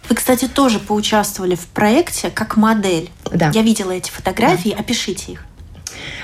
Вы, 0.08 0.14
кстати, 0.14 0.48
тоже 0.48 0.78
поучаствовали 0.78 1.54
в 1.54 1.66
проекте 1.66 2.30
как 2.30 2.56
модель. 2.56 3.10
Да. 3.30 3.50
Я 3.54 3.62
видела 3.62 3.92
эти 3.92 4.10
фотографии. 4.10 4.70
Да. 4.70 4.80
Опишите 4.80 5.32
их. 5.32 5.44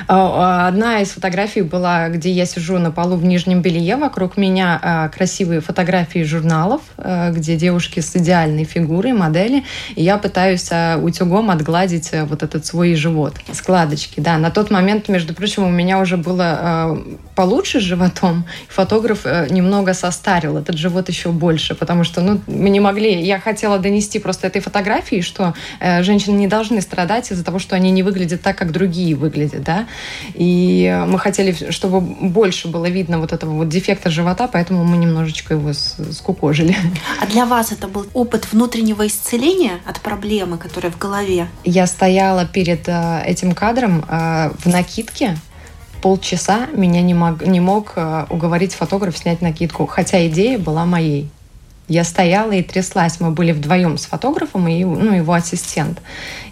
А, 0.09 0.69
одна 0.69 1.01
из 1.01 1.11
фотографий 1.11 1.63
была, 1.63 2.09
где 2.09 2.31
я 2.31 2.47
сижу 2.47 2.79
на 2.79 2.91
полу 2.91 3.17
в 3.17 3.25
нижнем 3.25 3.63
белье, 3.63 3.97
вокруг 3.97 4.37
меня 4.37 4.79
а, 4.83 5.09
красивые 5.09 5.61
фотографии 5.61 6.23
журналов, 6.23 6.83
а, 6.99 7.31
где 7.31 7.57
девушки 7.57 8.01
с 8.01 8.15
идеальной 8.17 8.65
фигурой, 8.65 9.13
модели, 9.13 9.65
и 9.95 10.03
я 10.03 10.19
пытаюсь 10.19 10.71
утюгом 11.03 11.51
отгладить 11.51 12.11
вот 12.13 12.43
этот 12.43 12.67
свой 12.67 12.95
живот, 12.95 13.35
складочки. 13.53 14.21
Да, 14.21 14.39
на 14.39 14.51
тот 14.51 14.71
момент, 14.71 15.09
между 15.09 15.35
прочим, 15.35 15.65
у 15.65 15.71
меня 15.71 15.99
уже 15.99 16.17
было 16.17 16.97
получше 17.35 17.81
с 17.81 17.83
животом. 17.83 18.45
Фотограф 18.69 19.21
э, 19.25 19.49
немного 19.51 19.95
состарил 19.95 20.57
этот 20.57 20.77
живот 20.77 21.09
еще 21.09 21.31
больше, 21.31 21.75
потому 21.75 22.05
что 22.05 22.21
ну, 22.21 22.41
мы 22.47 22.71
не 22.71 22.81
могли... 22.81 23.23
Я 23.23 23.41
хотела 23.41 23.79
донести 23.79 24.19
просто 24.19 24.47
этой 24.47 24.61
фотографии, 24.61 25.21
что 25.21 25.55
э, 25.81 26.03
женщины 26.03 26.37
не 26.37 26.49
должны 26.49 26.81
страдать 26.81 27.31
из-за 27.31 27.45
того, 27.45 27.59
что 27.59 27.77
они 27.77 27.91
не 27.91 28.03
выглядят 28.03 28.43
так, 28.43 28.57
как 28.57 28.73
другие 28.73 29.15
выглядят 29.15 29.63
да, 29.65 29.74
и 30.35 31.05
мы 31.07 31.19
хотели, 31.19 31.71
чтобы 31.71 32.01
больше 32.01 32.69
было 32.69 32.87
видно 32.87 33.19
вот 33.19 33.33
этого 33.33 33.53
вот 33.53 33.69
дефекта 33.69 34.11
живота, 34.11 34.49
поэтому 34.49 34.85
мы 34.85 34.97
немножечко 34.97 35.55
его 35.55 35.73
скукожили. 35.73 36.77
А 37.21 37.27
для 37.27 37.47
вас 37.47 37.73
это 37.73 37.89
был 37.89 38.07
опыт 38.13 38.53
внутреннего 38.53 39.07
исцеления 39.07 39.81
от 39.87 40.01
проблемы, 40.01 40.59
которая 40.59 40.93
в 40.93 40.99
голове? 40.99 41.49
Я 41.65 41.87
стояла 41.87 42.45
перед 42.47 42.89
э, 42.89 43.23
этим 43.25 43.53
кадром 43.53 44.05
э, 44.09 44.51
в 44.59 44.67
накидке, 44.67 45.37
полчаса 46.03 46.67
меня 46.75 47.01
не 47.01 47.15
мог, 47.15 47.47
не 47.47 47.61
мог 47.61 47.93
э, 47.97 48.27
уговорить 48.29 48.75
фотограф 48.75 49.17
снять 49.17 49.41
накидку, 49.41 49.87
хотя 49.87 50.27
идея 50.27 50.59
была 50.59 50.85
моей. 50.85 51.31
Я 51.89 52.05
стояла 52.05 52.53
и 52.53 52.63
тряслась. 52.63 53.21
Мы 53.21 53.31
были 53.31 53.53
вдвоем 53.53 53.99
с 53.99 54.07
фотографом 54.07 54.67
и 54.69 54.85
ну, 54.85 55.15
его 55.15 55.33
ассистент. 55.35 56.01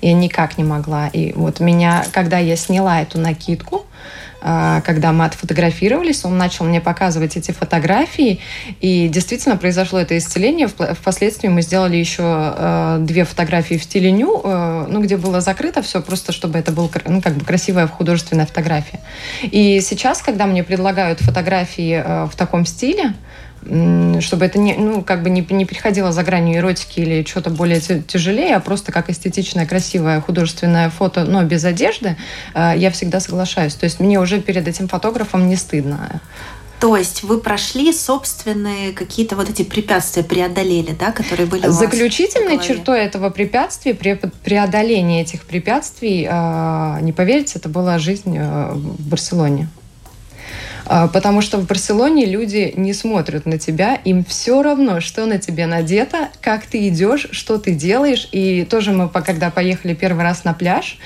Я 0.00 0.12
никак 0.12 0.58
не 0.58 0.64
могла. 0.64 1.08
И 1.08 1.32
вот 1.32 1.60
меня, 1.60 2.04
когда 2.12 2.38
я 2.38 2.56
сняла 2.56 3.00
эту 3.00 3.18
накидку, 3.18 3.86
а, 4.44 4.80
когда 4.80 5.12
мы 5.12 5.24
отфотографировались, 5.24 6.24
он 6.24 6.36
начал 6.36 6.64
мне 6.64 6.80
показывать 6.80 7.36
эти 7.36 7.52
фотографии, 7.52 8.40
и 8.80 9.08
действительно 9.08 9.56
произошло 9.56 10.00
это 10.00 10.18
исцеление. 10.18 10.68
Впоследствии 10.68 11.48
мы 11.48 11.62
сделали 11.62 11.96
еще 11.96 12.22
а, 12.24 12.98
две 12.98 13.24
фотографии 13.24 13.76
в 13.76 13.84
стиле 13.84 14.10
ню, 14.10 14.40
а, 14.42 14.86
ну, 14.88 15.00
где 15.00 15.16
было 15.16 15.40
закрыто 15.40 15.80
все, 15.80 16.02
просто 16.02 16.32
чтобы 16.32 16.58
это 16.58 16.72
была 16.72 16.88
ну, 17.06 17.22
как 17.22 17.34
бы 17.34 17.44
красивая 17.44 17.86
художественная 17.86 18.46
фотография. 18.46 19.00
И 19.42 19.80
сейчас, 19.80 20.20
когда 20.20 20.46
мне 20.46 20.64
предлагают 20.64 21.20
фотографии 21.20 22.26
в 22.26 22.34
таком 22.36 22.66
стиле, 22.66 23.14
чтобы 23.64 24.44
это 24.44 24.58
не, 24.58 24.74
ну, 24.74 25.02
как 25.02 25.22
бы 25.22 25.30
не, 25.30 25.46
не 25.50 25.64
переходило 25.64 26.12
за 26.12 26.22
гранью 26.22 26.58
эротики 26.58 27.00
или 27.00 27.24
что-то 27.24 27.50
более 27.50 27.80
тяжелее, 27.80 28.56
а 28.56 28.60
просто 28.60 28.92
как 28.92 29.08
эстетичное, 29.08 29.66
красивое 29.66 30.20
художественное 30.20 30.90
фото, 30.90 31.24
но 31.24 31.44
без 31.44 31.64
одежды, 31.64 32.16
э, 32.54 32.72
я 32.76 32.90
всегда 32.90 33.20
соглашаюсь. 33.20 33.74
То 33.74 33.84
есть 33.84 34.00
мне 34.00 34.18
уже 34.18 34.40
перед 34.40 34.66
этим 34.66 34.88
фотографом 34.88 35.48
не 35.48 35.56
стыдно. 35.56 36.20
То 36.80 36.96
есть 36.96 37.22
вы 37.22 37.38
прошли 37.38 37.92
собственные 37.92 38.92
какие-то 38.92 39.36
вот 39.36 39.48
эти 39.48 39.62
препятствия, 39.62 40.24
преодолели, 40.24 40.90
да, 40.98 41.12
которые 41.12 41.46
были 41.46 41.60
у 41.60 41.68
вас 41.68 41.78
Заключительной 41.78 42.58
чертой 42.58 42.98
этого 43.02 43.30
препятствия, 43.30 43.94
преодоление 43.94 45.22
этих 45.22 45.42
препятствий, 45.42 46.26
э, 46.28 46.98
не 47.02 47.12
поверите, 47.12 47.60
это 47.60 47.68
была 47.68 48.00
жизнь 48.00 48.36
э, 48.36 48.72
в 48.72 49.08
Барселоне. 49.08 49.68
А, 50.94 51.08
потому 51.08 51.40
что 51.40 51.56
в 51.56 51.66
Барселоне 51.66 52.26
люди 52.26 52.74
не 52.76 52.92
смотрят 52.92 53.46
на 53.46 53.58
тебя, 53.58 53.94
им 54.04 54.26
все 54.26 54.62
равно, 54.62 55.00
что 55.00 55.24
на 55.24 55.38
тебе 55.38 55.64
надето, 55.64 56.28
как 56.42 56.66
ты 56.66 56.86
идешь, 56.88 57.28
что 57.30 57.56
ты 57.56 57.72
делаешь. 57.72 58.28
И 58.30 58.66
тоже 58.68 58.92
мы, 58.92 59.08
когда 59.08 59.50
поехали 59.50 59.94
первый 59.94 60.22
раз 60.22 60.44
на 60.44 60.52
пляж, 60.52 60.98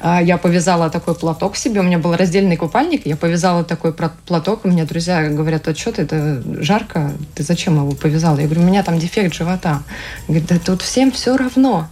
а, 0.00 0.22
я 0.22 0.38
повязала 0.38 0.90
такой 0.90 1.16
платок 1.16 1.56
себе, 1.56 1.80
у 1.80 1.82
меня 1.82 1.98
был 1.98 2.14
раздельный 2.14 2.56
купальник, 2.56 3.04
я 3.04 3.16
повязала 3.16 3.64
такой 3.64 3.92
платок, 3.92 4.60
у 4.64 4.68
меня 4.68 4.84
друзья 4.84 5.28
говорят, 5.28 5.66
а 5.66 5.74
что 5.74 5.90
ты, 5.90 6.02
это 6.02 6.40
жарко, 6.62 7.10
ты 7.34 7.42
зачем 7.42 7.74
его 7.74 7.90
повязала? 7.96 8.38
Я 8.38 8.44
говорю, 8.44 8.62
у 8.62 8.66
меня 8.66 8.84
там 8.84 9.00
дефект 9.00 9.34
живота. 9.34 9.82
Говорит, 10.28 10.46
да 10.46 10.60
тут 10.64 10.82
всем 10.82 11.10
все 11.10 11.36
равно. 11.36 11.88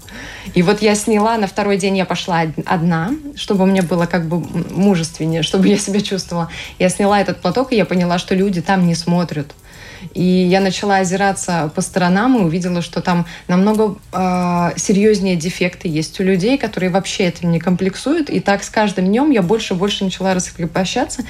И 0.54 0.62
вот 0.62 0.82
я 0.82 0.94
сняла, 0.94 1.36
на 1.36 1.48
второй 1.48 1.78
день 1.78 1.96
я 1.96 2.04
пошла 2.04 2.44
одна, 2.64 3.10
чтобы 3.34 3.66
меня 3.66 3.82
было 3.82 4.06
как 4.06 4.26
бы 4.26 4.38
мужественнее, 4.70 5.42
чтобы 5.42 5.66
я 5.66 5.78
себя 5.78 6.00
чувствовала. 6.00 6.48
Я 6.78 6.88
сняла 6.88 7.20
этот 7.20 7.39
платок, 7.40 7.72
и 7.72 7.76
я 7.76 7.84
поняла, 7.84 8.18
что 8.18 8.34
люди 8.34 8.60
там 8.60 8.86
не 8.86 8.94
смотрят. 8.94 9.54
И 10.14 10.22
я 10.22 10.60
начала 10.60 10.98
озираться 10.98 11.70
по 11.74 11.80
сторонам 11.80 12.38
и 12.38 12.44
увидела, 12.44 12.82
что 12.82 13.00
там 13.00 13.26
намного 13.48 13.96
э, 14.12 14.70
серьезнее 14.76 15.36
дефекты 15.36 15.88
есть 15.88 16.18
у 16.20 16.24
людей, 16.24 16.58
которые 16.58 16.90
вообще 16.90 17.24
этим 17.24 17.50
не 17.50 17.60
комплексуют. 17.60 18.30
И 18.30 18.40
так 18.40 18.62
с 18.62 18.70
каждым 18.70 19.06
днем 19.06 19.30
я 19.30 19.42
больше 19.42 19.74
и 19.74 19.76
больше 19.76 20.04
начала 20.04 20.34
раскрепощаться. 20.34 21.24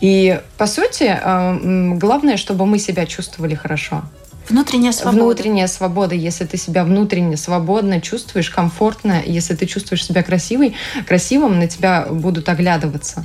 И, 0.00 0.40
по 0.56 0.66
сути, 0.66 1.18
э, 1.20 1.94
главное, 1.96 2.36
чтобы 2.36 2.66
мы 2.66 2.78
себя 2.78 3.06
чувствовали 3.06 3.54
хорошо. 3.54 4.02
Внутренняя 4.48 4.92
свобода. 4.92 5.24
Внутренняя 5.24 5.66
свобода. 5.66 6.14
Если 6.14 6.44
ты 6.44 6.56
себя 6.56 6.84
внутренне 6.84 7.36
свободно 7.36 8.00
чувствуешь, 8.00 8.50
комфортно, 8.50 9.22
если 9.24 9.54
ты 9.54 9.66
чувствуешь 9.66 10.04
себя 10.04 10.22
красивой, 10.22 10.74
красивым, 11.06 11.58
на 11.58 11.68
тебя 11.68 12.06
будут 12.10 12.48
оглядываться. 12.48 13.24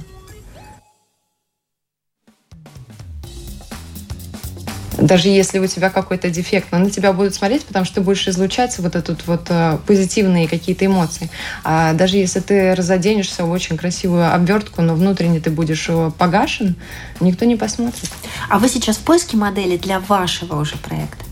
Даже 4.98 5.30
если 5.30 5.60
у 5.60 5.68
тебя 5.68 5.90
какой-то 5.90 6.30
дефект, 6.30 6.68
но 6.72 6.80
на 6.80 6.90
тебя 6.90 7.14
будут 7.14 7.36
смотреть, 7.36 7.66
потому 7.66 7.86
что 7.86 7.96
ты 7.96 8.02
будешь 8.02 8.28
излучать 8.28 8.78
вот 8.80 8.96
этот 8.96 9.26
вот 9.28 9.48
э, 9.50 9.78
позитивные 9.86 10.48
какие-то 10.48 10.86
эмоции. 10.86 11.30
А 11.64 11.94
даже 11.94 12.18
если 12.18 12.40
ты 12.40 12.76
разоденешься 12.76 13.46
в 13.46 13.52
очень 13.52 13.78
красивую 13.78 14.34
обвертку, 14.34 14.82
но 14.82 14.96
внутренне 14.96 15.40
ты 15.40 15.50
будешь 15.50 15.86
э, 15.90 16.12
погашен, 16.18 16.76
никто 17.20 17.46
не 17.46 17.56
посмотрит. 17.56 18.10
А 18.50 18.60
вы 18.60 18.70
сейчас 18.70 18.98
в 18.98 19.02
поиске 19.02 19.38
модели 19.38 19.78
для 19.78 20.00
вашего 20.00 20.60
уже 20.60 20.78
проекта? 20.78 21.27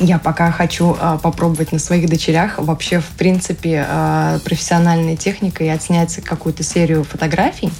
Я 0.00 0.18
пока 0.18 0.50
хочу 0.50 0.96
э, 0.98 1.18
попробовать 1.22 1.72
на 1.72 1.78
своих 1.78 2.08
дочерях 2.08 2.58
вообще, 2.58 3.00
в 3.00 3.08
принципе, 3.18 3.86
э, 3.86 4.38
профессиональной 4.42 5.16
техникой 5.16 5.70
отснять 5.70 6.14
какую-то 6.24 6.62
серию 6.62 7.04
фотографий. 7.04 7.70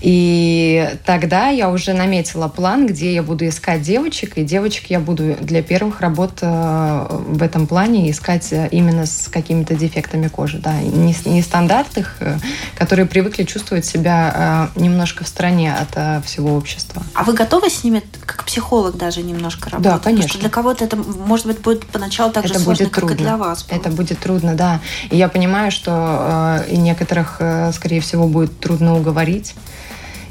И 0.00 0.90
тогда 1.04 1.48
я 1.48 1.68
уже 1.68 1.92
наметила 1.92 2.48
план, 2.48 2.86
где 2.86 3.14
я 3.14 3.22
буду 3.22 3.46
искать 3.46 3.82
девочек, 3.82 4.38
и 4.38 4.44
девочек 4.44 4.86
я 4.88 4.98
буду 4.98 5.36
для 5.40 5.62
первых 5.62 6.00
работ 6.00 6.38
э, 6.40 7.06
в 7.10 7.42
этом 7.42 7.66
плане 7.66 8.10
искать 8.10 8.52
именно 8.70 9.04
с 9.04 9.28
какими-то 9.28 9.74
дефектами 9.74 10.28
кожи, 10.28 10.58
да, 10.58 10.80
не, 10.80 11.14
не 11.26 11.42
стандартных, 11.42 12.16
э, 12.20 12.38
которые 12.76 13.04
привыкли 13.04 13.44
чувствовать 13.44 13.84
себя 13.84 14.70
э, 14.74 14.80
немножко 14.80 15.24
в 15.24 15.28
стороне 15.28 15.74
от 15.74 15.90
э, 15.96 16.22
всего 16.24 16.56
общества. 16.56 17.02
А 17.12 17.24
вы 17.24 17.34
готовы 17.34 17.68
с 17.68 17.84
ними, 17.84 18.02
как 18.24 18.44
психолог 18.44 18.96
даже 18.96 19.22
немножко 19.22 19.68
работать? 19.68 19.92
Да, 19.92 19.98
конечно. 19.98 20.22
Потому 20.22 20.28
что 20.28 20.38
для 20.40 20.50
кого-то 20.50 20.84
это 20.84 20.96
может 20.96 21.41
может 21.44 21.46
быть, 21.46 21.64
будет 21.64 21.86
поначалу 21.86 22.32
так 22.32 22.44
это 22.44 22.54
же 22.54 22.60
сложно, 22.60 22.84
будет 22.84 22.94
трудно. 22.94 23.10
как 23.10 23.20
и 23.20 23.22
для 23.22 23.36
вас. 23.36 23.64
Было. 23.64 23.78
Это 23.78 23.90
будет 23.90 24.18
трудно, 24.18 24.54
да. 24.54 24.80
И 25.10 25.16
я 25.16 25.28
понимаю, 25.28 25.70
что 25.70 26.62
э, 26.66 26.72
и 26.72 26.76
некоторых, 26.76 27.36
э, 27.40 27.72
скорее 27.72 28.00
всего, 28.00 28.26
будет 28.26 28.58
трудно 28.60 28.96
уговорить. 28.96 29.54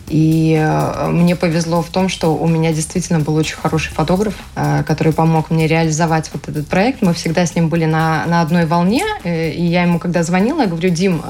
И 0.08 0.58
э, 0.60 1.08
мне 1.08 1.36
повезло 1.36 1.82
в 1.82 1.89
том, 1.89 2.10
что 2.10 2.36
у 2.36 2.48
меня 2.48 2.74
действительно 2.74 3.20
был 3.20 3.36
очень 3.36 3.56
хороший 3.56 3.91
фотограф, 3.94 4.36
э, 4.56 4.84
который 4.86 5.13
помог 5.13 5.50
мне 5.50 5.68
реализовать 5.68 6.30
вот 6.34 6.50
этот 6.50 6.68
проект. 6.68 7.01
Мы 7.01 7.13
всегда 7.13 7.46
с 7.46 7.56
ним 7.56 7.70
были 7.70 7.86
на, 7.86 8.25
на 8.25 8.41
одной 8.41 8.65
волне. 8.65 9.03
Э, 9.24 9.50
и 9.51 9.63
я 9.63 9.84
ему, 9.84 10.00
когда 10.00 10.24
звонила, 10.24 10.62
я 10.62 10.68
говорю, 10.68 10.89
Дим, 10.89 11.24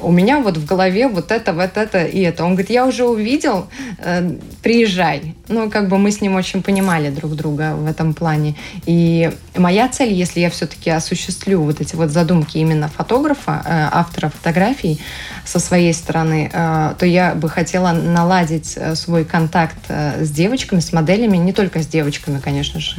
у 0.00 0.12
меня 0.12 0.40
вот 0.40 0.56
в 0.56 0.64
голове 0.64 1.08
вот 1.08 1.30
это, 1.30 1.52
вот 1.52 1.76
это 1.76 2.04
и 2.04 2.20
это. 2.20 2.44
Он 2.44 2.52
говорит, 2.52 2.70
я 2.70 2.86
уже 2.86 3.04
увидел, 3.04 3.68
э, 3.98 4.36
приезжай. 4.62 5.34
Ну, 5.48 5.70
как 5.70 5.88
бы 5.88 5.98
мы 5.98 6.10
с 6.10 6.20
ним 6.20 6.34
очень 6.34 6.62
понимали 6.62 7.10
друг 7.10 7.34
друга 7.34 7.74
в 7.74 7.86
этом 7.86 8.14
плане. 8.14 8.54
И 8.86 9.30
моя 9.56 9.88
цель, 9.88 10.12
если 10.12 10.40
я 10.40 10.50
все-таки 10.50 10.90
осуществлю 10.90 11.60
вот 11.62 11.80
эти 11.80 11.96
вот 11.96 12.10
задумки 12.10 12.58
именно 12.58 12.88
фотографа, 12.88 13.62
э, 13.64 13.88
автора 13.92 14.30
фотографий 14.30 15.00
со 15.44 15.58
своей 15.58 15.94
стороны, 15.94 16.50
э, 16.52 16.94
то 16.98 17.06
я 17.06 17.34
бы 17.34 17.48
хотела 17.48 17.92
наладить 17.92 18.74
э, 18.76 18.94
свой 18.94 19.24
контакт 19.24 19.78
э, 19.88 20.24
с 20.24 20.30
девочками, 20.30 20.80
с 20.80 20.92
моделями, 20.92 21.36
не 21.36 21.52
только 21.52 21.82
с 21.82 21.86
девочками, 21.86 22.38
конечно 22.38 22.80
же, 22.80 22.96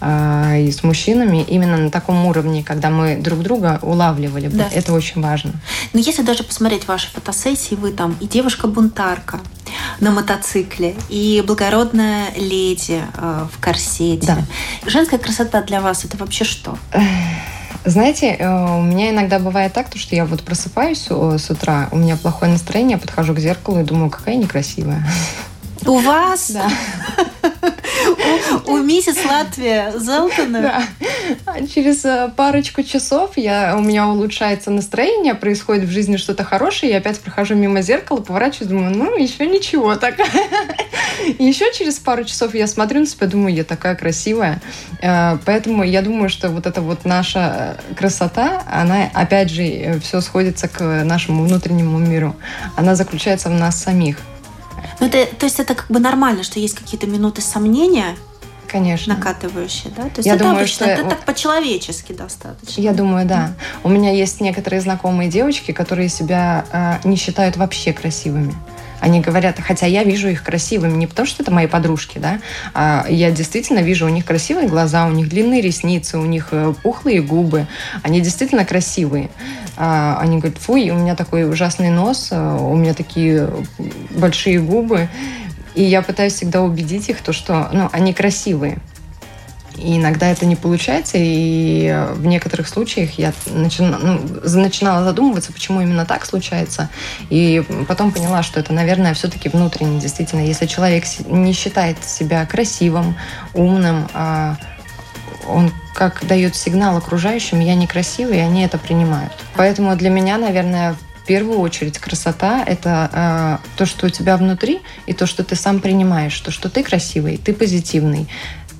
и 0.00 0.70
с 0.70 0.82
мужчинами, 0.82 1.42
именно 1.42 1.76
на 1.76 1.90
таком 1.90 2.26
уровне, 2.26 2.62
когда 2.62 2.90
мы 2.90 3.16
друг 3.16 3.40
друга 3.40 3.78
улавливали 3.82 4.48
бы. 4.48 4.58
Да. 4.58 4.68
Это 4.72 4.92
очень 4.92 5.22
важно. 5.22 5.52
Но 5.92 6.00
если 6.00 6.22
даже 6.22 6.44
посмотреть 6.44 6.86
ваши 6.86 7.10
фотосессии, 7.10 7.74
вы 7.74 7.92
там 7.92 8.16
и 8.20 8.26
девушка-бунтарка 8.26 9.40
на 10.00 10.10
мотоцикле, 10.10 10.94
и 11.08 11.42
благородная 11.46 12.26
леди 12.36 13.00
э, 13.16 13.46
в 13.50 13.60
корсете. 13.60 14.26
Да. 14.26 14.38
Женская 14.90 15.18
красота 15.18 15.62
для 15.62 15.80
вас 15.80 16.04
это 16.04 16.16
вообще 16.16 16.44
что? 16.44 16.76
Знаете, 17.84 18.36
э, 18.38 18.78
у 18.78 18.82
меня 18.82 19.10
иногда 19.10 19.38
бывает 19.38 19.72
так, 19.72 19.86
что 19.94 20.16
я 20.16 20.24
вот 20.24 20.42
просыпаюсь 20.42 21.06
с 21.08 21.50
утра, 21.50 21.88
у 21.92 21.96
меня 21.96 22.16
плохое 22.16 22.50
настроение, 22.50 22.96
я 22.96 22.98
подхожу 22.98 23.34
к 23.34 23.38
зеркалу 23.38 23.80
и 23.80 23.84
думаю, 23.84 24.10
какая 24.10 24.36
некрасивая. 24.36 25.06
У 25.86 25.98
вас? 25.98 26.50
Да. 26.50 26.68
У, 28.66 28.72
у 28.72 28.76
миссис 28.78 29.24
Латвия 29.24 29.92
Зелтона? 29.96 30.60
Да. 30.60 31.66
Через 31.66 32.04
э, 32.04 32.30
парочку 32.36 32.82
часов 32.82 33.36
я, 33.36 33.76
у 33.76 33.80
меня 33.80 34.08
улучшается 34.08 34.70
настроение, 34.70 35.34
происходит 35.34 35.84
в 35.84 35.90
жизни 35.90 36.16
что-то 36.16 36.44
хорошее, 36.44 36.92
я 36.92 36.98
опять 36.98 37.20
прохожу 37.20 37.54
мимо 37.54 37.82
зеркала, 37.82 38.20
поворачиваюсь, 38.20 38.70
думаю, 38.70 38.96
ну, 38.96 39.16
еще 39.16 39.46
ничего 39.46 39.96
так. 39.96 40.16
еще 41.38 41.72
через 41.72 41.98
пару 41.98 42.24
часов 42.24 42.54
я 42.54 42.66
смотрю 42.66 43.00
на 43.00 43.06
себя, 43.06 43.26
думаю, 43.26 43.54
я 43.54 43.64
такая 43.64 43.94
красивая. 43.94 44.60
Э, 45.00 45.38
поэтому 45.44 45.82
я 45.82 46.02
думаю, 46.02 46.28
что 46.28 46.48
вот 46.48 46.66
эта 46.66 46.80
вот 46.80 47.04
наша 47.04 47.76
красота, 47.96 48.62
она, 48.70 49.10
опять 49.14 49.50
же, 49.50 49.62
э, 49.62 50.00
все 50.00 50.20
сходится 50.20 50.68
к 50.68 51.04
нашему 51.04 51.44
внутреннему 51.44 51.98
миру. 51.98 52.36
Она 52.76 52.94
заключается 52.94 53.48
в 53.48 53.52
нас 53.52 53.82
самих. 53.82 54.18
Ну, 55.00 55.06
это, 55.06 55.26
то 55.36 55.46
есть 55.46 55.60
это 55.60 55.74
как 55.74 55.88
бы 55.88 55.98
нормально, 55.98 56.42
что 56.42 56.58
есть 56.58 56.74
какие-то 56.74 57.06
минуты 57.06 57.42
сомнения, 57.42 58.16
Конечно. 58.66 59.14
накатывающие, 59.14 59.92
да? 59.94 60.04
То 60.04 60.18
есть 60.18 60.26
я 60.26 60.34
это 60.34 60.44
думаю, 60.44 60.58
обычно, 60.58 60.86
что 60.86 60.94
это 60.94 61.10
так 61.10 61.24
по-человечески 61.24 62.12
достаточно. 62.12 62.80
Я 62.80 62.92
думаю, 62.92 63.26
да. 63.26 63.52
У 63.84 63.88
меня 63.88 64.12
есть 64.12 64.40
некоторые 64.40 64.80
знакомые 64.80 65.30
девочки, 65.30 65.72
которые 65.72 66.08
себя 66.08 66.66
э, 66.72 67.08
не 67.08 67.16
считают 67.16 67.56
вообще 67.56 67.92
красивыми. 67.92 68.54
Они 69.00 69.20
говорят, 69.20 69.58
хотя 69.60 69.86
я 69.86 70.04
вижу 70.04 70.28
их 70.28 70.42
красивыми, 70.42 70.96
не 70.96 71.06
потому 71.06 71.26
что 71.26 71.42
это 71.42 71.52
мои 71.52 71.66
подружки, 71.66 72.18
да, 72.18 72.38
а 72.74 73.06
я 73.08 73.30
действительно 73.30 73.80
вижу 73.80 74.06
у 74.06 74.08
них 74.08 74.24
красивые 74.24 74.68
глаза, 74.68 75.06
у 75.06 75.10
них 75.10 75.28
длинные 75.28 75.60
ресницы, 75.60 76.18
у 76.18 76.24
них 76.24 76.48
э, 76.52 76.74
пухлые 76.82 77.22
губы, 77.22 77.66
они 78.02 78.20
действительно 78.20 78.64
красивые. 78.64 79.30
А 79.76 80.18
они 80.20 80.38
говорят, 80.38 80.58
фу, 80.58 80.72
у 80.72 80.76
меня 80.76 81.14
такой 81.14 81.48
ужасный 81.48 81.90
нос, 81.90 82.28
э, 82.30 82.58
у 82.60 82.74
меня 82.74 82.94
такие 82.94 83.50
большие 84.10 84.60
губы. 84.60 85.08
И 85.74 85.82
я 85.82 86.00
пытаюсь 86.00 86.32
всегда 86.32 86.62
убедить 86.62 87.10
их, 87.10 87.20
то, 87.20 87.34
что 87.34 87.68
ну, 87.72 87.90
они 87.92 88.14
красивые. 88.14 88.78
И 89.78 89.96
иногда 89.96 90.30
это 90.30 90.46
не 90.46 90.56
получается, 90.56 91.16
и 91.18 92.06
в 92.14 92.26
некоторых 92.26 92.68
случаях 92.68 93.18
я 93.18 93.32
начина, 93.46 93.98
ну, 93.98 94.20
начинала 94.42 95.04
задумываться, 95.04 95.52
почему 95.52 95.82
именно 95.82 96.06
так 96.06 96.24
случается. 96.24 96.88
И 97.28 97.62
потом 97.86 98.10
поняла, 98.10 98.42
что 98.42 98.58
это, 98.58 98.72
наверное, 98.72 99.14
все-таки 99.14 99.48
внутренне, 99.48 100.00
действительно. 100.00 100.40
Если 100.40 100.66
человек 100.66 101.04
не 101.26 101.52
считает 101.52 102.02
себя 102.04 102.44
красивым, 102.46 103.16
умным, 103.54 104.08
а 104.14 104.56
он 105.46 105.70
как 105.94 106.26
дает 106.26 106.56
сигнал 106.56 106.96
окружающим, 106.96 107.60
я 107.60 107.74
некрасивый, 107.74 108.38
и 108.38 108.40
они 108.40 108.62
это 108.62 108.78
принимают. 108.78 109.32
Поэтому 109.54 109.94
для 109.96 110.10
меня, 110.10 110.38
наверное, 110.38 110.94
в 110.94 111.26
первую 111.26 111.58
очередь 111.58 111.98
красота– 111.98 112.62
это 112.66 113.10
э, 113.12 113.76
то, 113.76 113.86
что 113.86 114.06
у 114.06 114.10
тебя 114.10 114.36
внутри, 114.36 114.80
и 115.06 115.12
то, 115.12 115.26
что 115.26 115.42
ты 115.42 115.56
сам 115.56 115.80
принимаешь, 115.80 116.38
то, 116.38 116.50
что 116.50 116.68
ты 116.68 116.84
красивый, 116.84 117.36
ты 117.36 117.52
позитивный, 117.52 118.28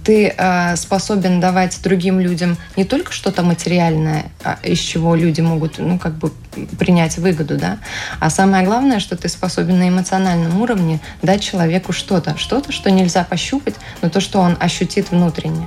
ты 0.07 0.33
э, 0.39 0.77
способен 0.77 1.41
давать 1.41 1.83
другим 1.83 2.21
людям 2.21 2.57
не 2.77 2.85
только 2.85 3.13
что-то 3.13 3.43
материальное, 3.43 4.27
а, 4.45 4.57
из 4.63 4.79
чего 4.79 5.17
люди 5.17 5.41
могут, 5.41 5.79
ну, 5.79 5.99
как 5.99 6.15
бы 6.15 6.31
принять 6.79 7.19
выгоду, 7.19 7.59
да, 7.59 7.79
а 8.21 8.31
самое 8.31 8.65
главное, 8.65 9.01
что 9.01 9.17
ты 9.17 9.29
способен 9.29 9.81
на 9.81 9.89
эмоциональном 9.89 10.61
уровне 10.63 11.01
дать 11.23 11.43
человеку 11.43 11.93
что-то, 11.93 12.39
что-то, 12.39 12.71
что 12.71 12.89
нельзя 12.89 13.25
пощупать, 13.25 13.75
но 14.01 14.09
то, 14.09 14.21
что 14.21 14.39
он 14.39 14.57
ощутит 14.61 15.11
внутренне, 15.11 15.67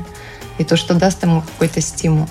и 0.58 0.64
то, 0.64 0.78
что 0.78 0.94
даст 0.94 1.22
ему 1.24 1.42
какой-то 1.42 1.82
стимул. 1.82 2.30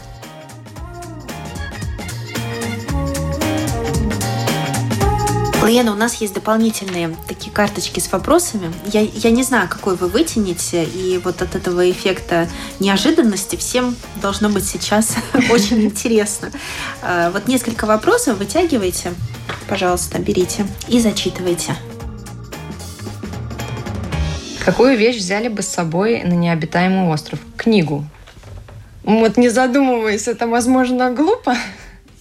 Лена, 5.67 5.93
у 5.93 5.97
нас 5.97 6.15
есть 6.15 6.35
дополнительные 6.35 7.15
такие 7.27 7.53
карточки 7.53 8.01
с 8.01 8.11
вопросами. 8.13 8.73
Я, 8.87 9.01
я 9.01 9.31
не 9.31 9.43
знаю, 9.43 9.69
какой 9.69 9.97
вы 9.97 10.09
вытянете, 10.09 10.85
и 10.85 11.19
вот 11.23 11.43
от 11.43 11.55
этого 11.57 11.91
эффекта 11.91 12.49
неожиданности 12.81 13.57
всем 13.57 13.97
должно 14.23 14.49
быть 14.49 14.65
сейчас 14.65 15.17
очень 15.51 15.83
интересно. 15.83 16.51
А, 17.03 17.31
вот 17.31 17.49
несколько 17.49 17.87
вопросов 17.87 18.39
вытягивайте, 18.39 19.13
пожалуйста, 19.69 20.19
берите 20.19 20.67
и 20.89 21.01
зачитывайте. 21.01 21.75
Какую 24.65 24.97
вещь 24.97 25.17
взяли 25.17 25.49
бы 25.49 25.63
с 25.63 25.69
собой 25.69 26.23
на 26.23 26.35
необитаемый 26.35 27.09
остров? 27.13 27.41
Книгу. 27.57 28.05
Вот 29.03 29.37
не 29.37 29.49
задумываясь, 29.49 30.29
это, 30.29 30.47
возможно, 30.47 31.11
глупо, 31.11 31.57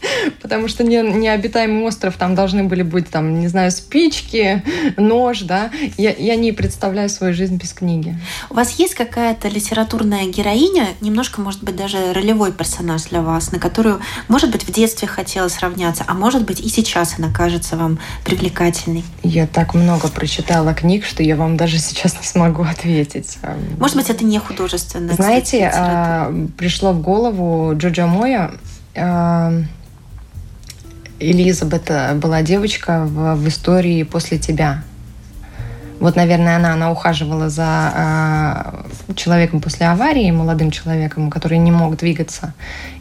потому 0.42 0.68
что 0.68 0.84
не, 0.84 1.02
необитаемый 1.02 1.84
остров, 1.84 2.16
там 2.18 2.36
должны 2.36 2.64
были 2.64 2.84
быть, 2.84 3.10
там, 3.10 3.40
не 3.40 3.48
знаю, 3.48 3.72
спички, 3.72 4.64
нож, 4.98 5.42
да. 5.42 5.72
Я, 5.98 6.14
я 6.14 6.36
не 6.36 6.52
представляю 6.52 7.10
свою 7.10 7.34
жизнь 7.34 7.58
без 7.58 7.74
книги. 7.74 8.18
У 8.50 8.56
вас 8.56 8.72
есть 8.80 8.96
какая-то 8.96 9.48
литературная 9.48 10.26
героиня, 10.26 10.88
немножко, 11.02 11.42
может 11.42 11.64
быть, 11.64 11.76
даже 11.76 12.14
ролевой 12.14 12.52
персонаж 12.52 13.04
для 13.04 13.22
вас, 13.22 13.52
на 13.52 13.60
которую, 13.60 14.00
может 14.28 14.52
быть, 14.52 14.64
в 14.64 14.72
детстве 14.72 15.08
хотелось 15.08 15.60
равняться, 15.60 16.04
а 16.08 16.14
может 16.14 16.44
быть, 16.46 16.60
и 16.60 16.70
сейчас 16.70 17.16
она 17.18 17.32
кажется 17.32 17.76
вам 17.76 18.00
привлекательной? 18.24 19.04
Я 19.24 19.48
так 19.48 19.74
много 19.74 20.08
прочитала 20.08 20.74
книг, 20.74 21.06
что 21.06 21.24
я 21.24 21.36
вам 21.36 21.58
даже 21.58 21.80
сейчас 21.80 22.16
не 22.16 22.26
смогу 22.26 22.64
ответить. 22.64 23.38
Может 23.80 23.96
быть, 23.98 24.10
это 24.10 24.24
не 24.24 24.40
художественная 24.40 25.16
Знаете, 25.16 25.72
а, 25.74 26.34
пришло 26.58 26.94
в 26.94 27.02
голову 27.02 27.76
Джоджа 27.76 28.08
Моя 28.08 28.52
а, 28.96 29.54
Элизабет 31.20 31.92
была 32.16 32.42
девочка 32.42 33.06
в, 33.06 33.36
в 33.36 33.48
истории 33.48 34.04
после 34.04 34.38
тебя. 34.38 34.84
Вот, 36.00 36.16
наверное, 36.16 36.58
она, 36.58 36.74
она 36.74 36.92
ухаживала 36.92 37.50
за 37.50 38.84
э, 39.08 39.14
человеком 39.16 39.62
после 39.62 39.88
аварии, 39.88 40.30
молодым 40.32 40.72
человеком, 40.72 41.30
который 41.30 41.58
не 41.58 41.72
мог 41.72 41.98
двигаться. 41.98 42.54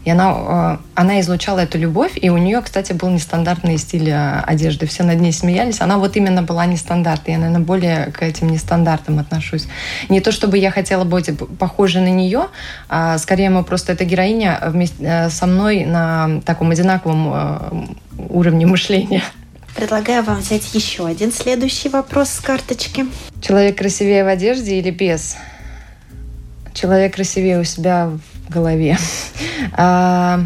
И 0.04 0.10
она, 0.10 0.32
э, 0.32 0.76
она 0.94 1.20
излучала 1.20 1.60
эту 1.60 1.78
любовь, 1.78 2.12
и 2.16 2.30
у 2.30 2.38
нее, 2.38 2.62
кстати, 2.62 2.92
был 2.92 3.10
нестандартный 3.10 3.76
стиль 3.76 4.08
э, 4.10 4.40
одежды. 4.40 4.86
Все 4.86 5.02
над 5.02 5.20
ней 5.20 5.32
смеялись. 5.32 5.80
Она 5.80 5.98
вот 5.98 6.16
именно 6.16 6.42
была 6.42 6.64
нестандартной. 6.64 7.34
Я, 7.34 7.38
наверное, 7.40 7.64
более 7.64 8.06
к 8.12 8.22
этим 8.22 8.48
нестандартам 8.48 9.18
отношусь. 9.18 9.66
Не 10.08 10.20
то, 10.20 10.32
чтобы 10.32 10.56
я 10.58 10.70
хотела 10.70 11.04
быть 11.04 11.30
похожей 11.58 12.02
на 12.02 12.10
нее, 12.10 12.46
а 12.88 13.18
скорее 13.18 13.50
мы 13.50 13.62
просто 13.62 13.92
эта 13.92 14.04
героиня 14.04 14.58
вместе 14.66 14.96
э, 15.00 15.30
со 15.30 15.46
мной 15.46 15.84
на 15.84 16.40
таком 16.46 16.70
одинаковом 16.70 17.32
э, 17.34 18.26
уровне 18.30 18.66
мышления. 18.66 19.22
Предлагаю 19.76 20.22
вам 20.22 20.40
взять 20.40 20.74
еще 20.74 21.06
один 21.06 21.30
следующий 21.30 21.90
вопрос 21.90 22.30
с 22.30 22.40
карточки. 22.40 23.04
Человек 23.42 23.76
красивее 23.76 24.24
в 24.24 24.28
одежде 24.28 24.78
или 24.78 24.90
без? 24.90 25.36
Человек 26.72 27.14
красивее 27.14 27.60
у 27.60 27.64
себя 27.64 28.08
в 28.08 28.52
голове. 28.52 28.96
А, 29.72 30.44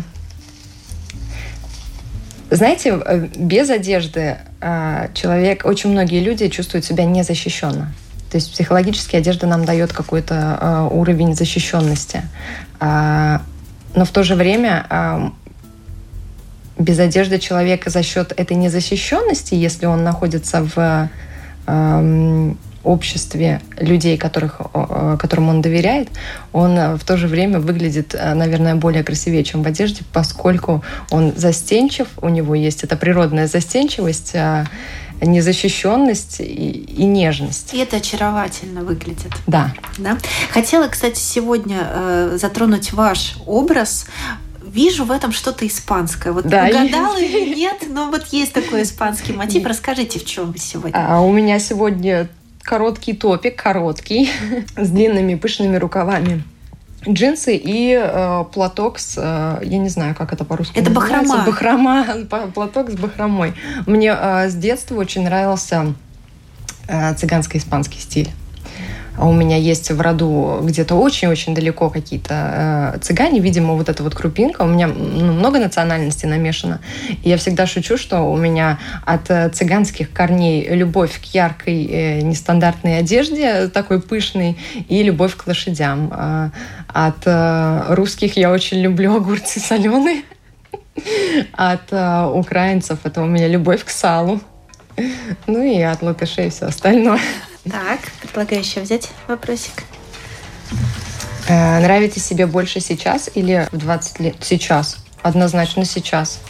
знаете, 2.50 3.00
без 3.36 3.70
одежды 3.70 4.38
а, 4.60 5.08
человек, 5.14 5.64
очень 5.64 5.90
многие 5.90 6.20
люди 6.20 6.48
чувствуют 6.48 6.84
себя 6.84 7.04
незащищенно. 7.04 7.92
То 8.30 8.36
есть 8.36 8.52
психологически 8.52 9.16
одежда 9.16 9.46
нам 9.46 9.64
дает 9.64 9.92
какой-то 9.92 10.58
а, 10.60 10.88
уровень 10.88 11.34
защищенности. 11.34 12.22
Но 12.80 14.04
в 14.04 14.10
то 14.10 14.22
же 14.22 14.36
время 14.36 15.32
без 16.78 16.98
одежды 16.98 17.38
человека 17.38 17.90
за 17.90 18.02
счет 18.02 18.32
этой 18.36 18.56
незащищенности, 18.56 19.54
если 19.54 19.86
он 19.86 20.02
находится 20.04 20.62
в, 20.62 21.08
э, 21.66 22.54
обществе 22.82 23.60
людей, 23.76 24.16
которых, 24.16 24.58
которым 25.18 25.50
он 25.50 25.60
доверяет, 25.60 26.08
он 26.54 26.96
в 26.96 27.04
то 27.04 27.18
же 27.18 27.28
время 27.28 27.60
выглядит, 27.60 28.14
наверное, 28.14 28.74
более 28.74 29.04
красивее, 29.04 29.44
чем 29.44 29.62
в 29.62 29.66
одежде, 29.66 30.00
поскольку 30.14 30.82
он 31.10 31.34
застенчив, 31.36 32.08
у 32.22 32.30
него 32.30 32.54
есть 32.54 32.82
эта 32.82 32.96
природная 32.96 33.48
застенчивость, 33.48 34.34
незащищенность 35.20 36.40
и, 36.40 36.44
и 36.44 37.04
нежность. 37.04 37.74
И 37.74 37.78
это 37.78 37.96
очаровательно 37.96 38.82
выглядит. 38.82 39.32
Да. 39.46 39.72
да? 39.98 40.18
Хотела, 40.50 40.88
кстати, 40.88 41.18
сегодня 41.18 41.78
э, 41.82 42.38
затронуть 42.40 42.92
ваш 42.92 43.36
образ 43.46 44.06
вижу 44.70 45.04
в 45.04 45.10
этом 45.10 45.32
что-то 45.32 45.66
испанское. 45.66 46.32
Вот 46.32 46.46
да, 46.46 46.66
угадала 46.66 47.18
есть. 47.18 47.34
или 47.34 47.54
нет, 47.54 47.84
но 47.88 48.10
вот 48.10 48.26
есть 48.28 48.52
такой 48.52 48.82
испанский 48.82 49.32
мотив. 49.32 49.66
Расскажите, 49.66 50.18
в 50.18 50.24
чем 50.24 50.56
сегодня? 50.56 50.96
А 50.96 51.20
у 51.20 51.32
меня 51.32 51.58
сегодня 51.58 52.28
короткий 52.62 53.14
топик, 53.14 53.60
короткий, 53.60 54.30
с 54.76 54.88
длинными 54.90 55.34
пышными 55.34 55.76
рукавами 55.76 56.42
джинсы 57.08 57.56
и 57.56 57.94
э, 57.94 58.44
платок 58.52 58.98
с, 58.98 59.14
э, 59.16 59.64
я 59.64 59.78
не 59.78 59.88
знаю, 59.88 60.14
как 60.14 60.32
это 60.32 60.44
по-русски 60.44 60.78
Это 60.78 60.90
бахрома. 60.90 61.44
Бахрома, 61.46 62.06
платок 62.54 62.90
с 62.90 62.94
бахромой. 62.94 63.54
Мне 63.86 64.14
э, 64.14 64.48
с 64.48 64.54
детства 64.54 64.96
очень 64.96 65.22
нравился 65.22 65.94
э, 66.88 67.14
цыганско-испанский 67.14 68.00
стиль. 68.00 68.30
А 69.20 69.26
у 69.26 69.34
меня 69.34 69.58
есть 69.58 69.90
в 69.90 70.00
роду 70.00 70.60
где-то 70.62 70.94
очень-очень 70.94 71.54
далеко 71.54 71.90
какие-то 71.90 72.94
э, 72.94 72.98
цыгане, 73.00 73.40
видимо, 73.40 73.74
вот 73.74 73.90
эта 73.90 74.02
вот 74.02 74.14
крупинка. 74.14 74.62
У 74.62 74.66
меня 74.66 74.86
ну, 74.86 75.34
много 75.34 75.58
национальностей 75.58 76.26
намешано. 76.26 76.80
И 77.22 77.28
я 77.28 77.36
всегда 77.36 77.66
шучу, 77.66 77.98
что 77.98 78.22
у 78.22 78.36
меня 78.38 78.78
от 79.04 79.30
э, 79.30 79.50
цыганских 79.50 80.10
корней 80.10 80.66
любовь 80.70 81.20
к 81.20 81.34
яркой, 81.34 81.84
э, 81.84 82.20
нестандартной 82.22 83.00
одежде, 83.00 83.68
такой 83.68 84.00
пышной, 84.00 84.56
и 84.88 85.02
любовь 85.02 85.36
к 85.36 85.46
лошадям. 85.46 86.10
Э, 86.16 86.50
от 86.88 87.26
э, 87.26 87.94
русских 87.94 88.38
я 88.38 88.50
очень 88.50 88.80
люблю 88.80 89.16
огурцы 89.16 89.60
соленые. 89.60 90.22
От 91.52 91.92
э, 91.92 92.24
украинцев 92.24 93.00
это 93.04 93.20
у 93.20 93.26
меня 93.26 93.48
любовь 93.48 93.84
к 93.84 93.90
салу. 93.90 94.40
Ну 95.46 95.62
и 95.62 95.78
от 95.82 96.00
латышей 96.00 96.48
все 96.48 96.66
остальное. 96.66 97.20
Так, 97.68 98.00
предлагаю 98.22 98.62
еще 98.62 98.80
взять 98.80 99.10
вопросик. 99.28 99.84
Э, 101.46 101.80
нравитесь 101.80 102.24
себе 102.24 102.46
больше 102.46 102.80
сейчас 102.80 103.28
или 103.34 103.68
в 103.70 103.76
20 103.76 104.20
лет? 104.20 104.36
Сейчас. 104.40 104.96
Однозначно 105.22 105.84
сейчас. 105.84 106.40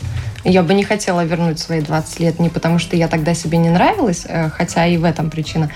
Я 0.45 0.63
бы 0.63 0.73
не 0.73 0.85
хотела 0.85 1.25
вернуть 1.25 1.59
свои 1.59 1.81
20 1.81 2.21
лет 2.21 2.39
не 2.39 2.49
потому, 2.49 2.79
что 2.79 2.97
я 2.97 3.09
тогда 3.09 3.35
себе 3.35 3.59
не 3.59 3.71
нравилась, 3.71 4.25
э, 4.25 4.51
хотя 4.51 4.87
и 4.87 4.97
в 4.99 5.05
этом 5.05 5.31
причина, 5.31 5.71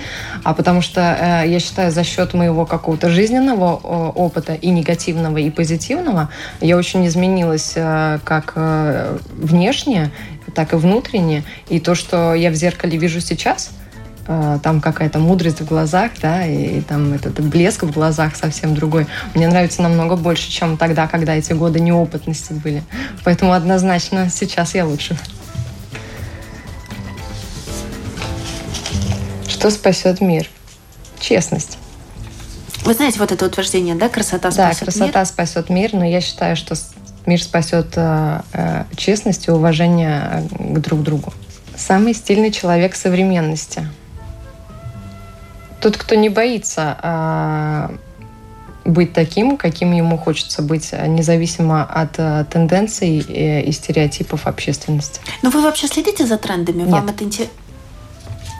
а 0.44 0.54
потому 0.54 0.80
что 0.80 1.00
э, 1.00 1.48
я 1.48 1.58
считаю, 1.58 1.90
за 1.90 2.04
счет 2.04 2.32
моего 2.32 2.64
какого-то 2.64 3.10
жизненного 3.10 3.74
опыта 3.74 4.54
и 4.54 4.70
негативного, 4.70 5.38
и 5.38 5.50
позитивного, 5.50 6.30
я 6.60 6.76
очень 6.76 7.06
изменилась 7.08 7.74
как 7.74 8.52
внешне, 8.56 10.12
так 10.54 10.72
и 10.72 10.76
внутренне. 10.76 11.42
И 11.68 11.80
то, 11.80 11.96
что 11.96 12.34
я 12.34 12.50
в 12.50 12.54
зеркале 12.54 12.96
вижу 12.96 13.20
сейчас– 13.20 13.70
Э, 13.83 13.83
там 14.24 14.80
какая-то 14.80 15.18
мудрость 15.18 15.60
в 15.60 15.66
глазах, 15.66 16.12
да, 16.20 16.46
и, 16.46 16.78
и 16.78 16.80
там 16.80 17.12
этот 17.12 17.40
блеск 17.40 17.82
в 17.82 17.90
глазах 17.90 18.36
совсем 18.36 18.74
другой. 18.74 19.06
Мне 19.34 19.48
нравится 19.48 19.82
намного 19.82 20.16
больше, 20.16 20.50
чем 20.50 20.76
тогда, 20.76 21.06
когда 21.06 21.34
эти 21.34 21.52
годы 21.52 21.80
неопытности 21.80 22.52
были. 22.52 22.82
Поэтому 23.24 23.52
однозначно 23.52 24.30
сейчас 24.30 24.74
я 24.74 24.86
лучше. 24.86 25.16
Что 29.46 29.70
спасет 29.70 30.20
мир? 30.20 30.48
Честность. 31.20 31.78
Вы 32.84 32.92
знаете 32.94 33.18
вот 33.18 33.32
это 33.32 33.46
утверждение, 33.46 33.94
да, 33.94 34.08
красота 34.08 34.50
спасет 34.50 34.80
мир? 34.80 34.86
Да, 34.86 34.92
красота 34.92 35.24
спасет 35.24 35.70
мир, 35.70 35.90
но 35.94 36.04
я 36.04 36.20
считаю, 36.20 36.54
что 36.56 36.74
мир 37.24 37.42
спасет 37.42 37.92
э, 37.96 38.40
э, 38.52 38.84
честность 38.96 39.48
и 39.48 39.50
уважение 39.50 40.46
к 40.58 40.78
друг 40.80 41.02
другу. 41.02 41.32
Самый 41.76 42.14
стильный 42.14 42.50
человек 42.50 42.94
современности– 42.94 43.88
тот, 45.84 45.98
кто 45.98 46.14
не 46.14 46.30
боится 46.30 46.96
а, 47.02 47.94
быть 48.86 49.12
таким, 49.12 49.58
каким 49.58 49.92
ему 49.92 50.16
хочется 50.16 50.62
быть, 50.62 50.92
независимо 50.92 51.84
от 51.84 52.14
а, 52.16 52.44
тенденций 52.44 53.18
и, 53.18 53.60
и 53.68 53.70
стереотипов 53.70 54.46
общественности. 54.46 55.20
Но 55.42 55.50
вы 55.50 55.60
вообще 55.60 55.86
следите 55.86 56.24
за 56.24 56.38
трендами? 56.38 56.84
Нет. 56.84 56.88
Вам 56.88 57.08
это 57.10 57.24
интересно? 57.24 57.54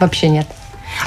Вообще 0.01 0.29
нет. 0.29 0.47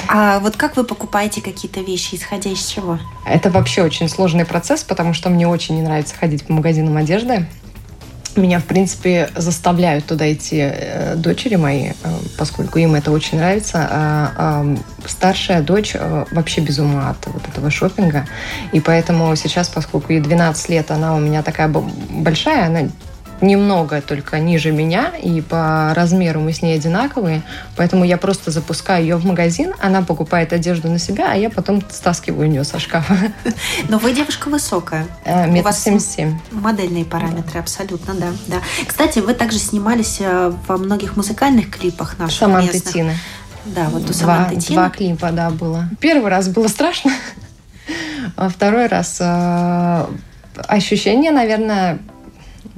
А 0.08 0.40
вот 0.40 0.56
как 0.56 0.76
вы 0.76 0.82
покупаете 0.82 1.40
какие-то 1.40 1.82
вещи, 1.82 2.16
исходя 2.16 2.50
из 2.50 2.66
чего? 2.66 2.98
Это 3.24 3.48
вообще 3.48 3.84
очень 3.84 4.08
сложный 4.08 4.44
процесс, 4.44 4.82
потому 4.82 5.14
что 5.14 5.30
мне 5.30 5.46
очень 5.46 5.76
не 5.76 5.82
нравится 5.82 6.16
ходить 6.16 6.44
по 6.44 6.52
магазинам 6.52 6.96
одежды 6.96 7.46
меня, 8.38 8.60
в 8.60 8.64
принципе, 8.64 9.30
заставляют 9.36 10.06
туда 10.06 10.32
идти 10.32 10.58
э, 10.60 11.14
дочери 11.16 11.56
мои, 11.56 11.90
э, 11.90 11.92
поскольку 12.38 12.78
им 12.78 12.94
это 12.94 13.10
очень 13.10 13.38
нравится. 13.38 13.86
А, 13.90 14.32
а 14.36 14.76
старшая 15.06 15.62
дочь 15.62 15.92
э, 15.94 16.24
вообще 16.30 16.60
без 16.60 16.78
ума 16.78 17.10
от 17.10 17.26
вот 17.26 17.42
этого 17.48 17.70
шопинга. 17.70 18.26
И 18.72 18.80
поэтому 18.80 19.34
сейчас, 19.36 19.68
поскольку 19.68 20.12
ей 20.12 20.20
12 20.20 20.68
лет, 20.68 20.90
она 20.90 21.14
у 21.14 21.20
меня 21.20 21.42
такая 21.42 21.68
большая, 21.68 22.66
она 22.66 22.88
немного 23.40 24.00
только 24.00 24.38
ниже 24.38 24.72
меня, 24.72 25.12
и 25.16 25.40
по 25.40 25.92
размеру 25.94 26.40
мы 26.40 26.52
с 26.52 26.62
ней 26.62 26.76
одинаковые, 26.76 27.42
поэтому 27.76 28.04
я 28.04 28.16
просто 28.16 28.50
запускаю 28.50 29.02
ее 29.02 29.16
в 29.16 29.24
магазин, 29.24 29.74
она 29.80 30.02
покупает 30.02 30.52
одежду 30.52 30.88
на 30.88 30.98
себя, 30.98 31.32
а 31.32 31.34
я 31.34 31.50
потом 31.50 31.82
стаскиваю 31.90 32.48
у 32.48 32.50
нее 32.50 32.64
со 32.64 32.78
шкафа. 32.78 33.16
Но 33.88 33.98
вы 33.98 34.12
девушка 34.12 34.48
высокая. 34.48 35.06
Э, 35.24 35.46
метр 35.48 35.72
семьдесят 35.72 36.10
семь. 36.10 36.38
Модельные 36.50 37.04
параметры, 37.04 37.54
да. 37.54 37.60
абсолютно, 37.60 38.14
да, 38.14 38.28
да. 38.46 38.56
Кстати, 38.86 39.20
вы 39.20 39.34
также 39.34 39.58
снимались 39.58 40.18
э, 40.20 40.52
во 40.66 40.76
многих 40.76 41.16
музыкальных 41.16 41.70
клипах 41.70 42.18
наших 42.18 42.38
Саманты 42.38 42.74
местных. 42.74 42.94
Тины. 42.94 43.14
Да, 43.64 43.88
вот 43.90 44.08
у 44.08 44.12
два, 44.12 44.50
Два 44.68 44.90
клипа, 44.90 45.30
да, 45.30 45.50
было. 45.50 45.88
Первый 46.00 46.30
раз 46.30 46.48
было 46.48 46.68
страшно, 46.68 47.12
а 48.36 48.48
второй 48.48 48.86
раз 48.86 49.18
э, 49.20 50.06
ощущение, 50.66 51.30
наверное, 51.30 51.98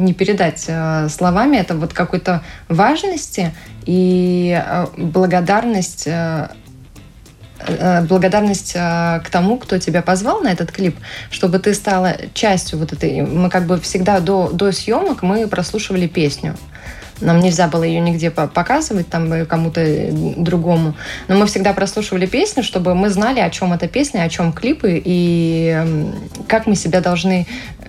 не 0.00 0.14
передать 0.14 0.64
э, 0.66 1.08
словами. 1.08 1.56
Это 1.56 1.76
вот 1.76 1.92
какой-то 1.92 2.42
важности 2.68 3.52
и 3.84 4.60
э, 4.60 4.86
благодарность 4.96 6.06
э, 6.06 6.48
благодарность 8.08 8.72
к 8.72 9.24
тому, 9.30 9.58
кто 9.58 9.76
тебя 9.76 10.00
позвал 10.00 10.40
на 10.40 10.48
этот 10.48 10.72
клип, 10.72 10.96
чтобы 11.30 11.58
ты 11.58 11.74
стала 11.74 12.16
частью 12.32 12.78
вот 12.78 12.94
этой. 12.94 13.20
Мы 13.20 13.50
как 13.50 13.66
бы 13.66 13.78
всегда 13.78 14.20
до, 14.20 14.48
до 14.48 14.72
съемок 14.72 15.22
мы 15.22 15.46
прослушивали 15.46 16.06
песню. 16.06 16.56
Нам 17.20 17.40
нельзя 17.40 17.68
было 17.68 17.84
ее 17.84 18.00
нигде 18.00 18.30
показывать 18.30 19.08
там 19.08 19.32
э, 19.32 19.44
кому-то 19.44 19.80
э, 19.80 20.10
другому. 20.36 20.94
Но 21.28 21.36
мы 21.36 21.46
всегда 21.46 21.72
прослушивали 21.72 22.26
песню, 22.26 22.62
чтобы 22.62 22.94
мы 22.94 23.10
знали, 23.10 23.40
о 23.40 23.50
чем 23.50 23.72
эта 23.72 23.88
песня, 23.88 24.22
о 24.22 24.28
чем 24.28 24.52
клипы 24.52 25.00
и 25.04 25.76
как 26.48 26.66
мы 26.66 26.74
себя 26.74 27.00
должны 27.00 27.46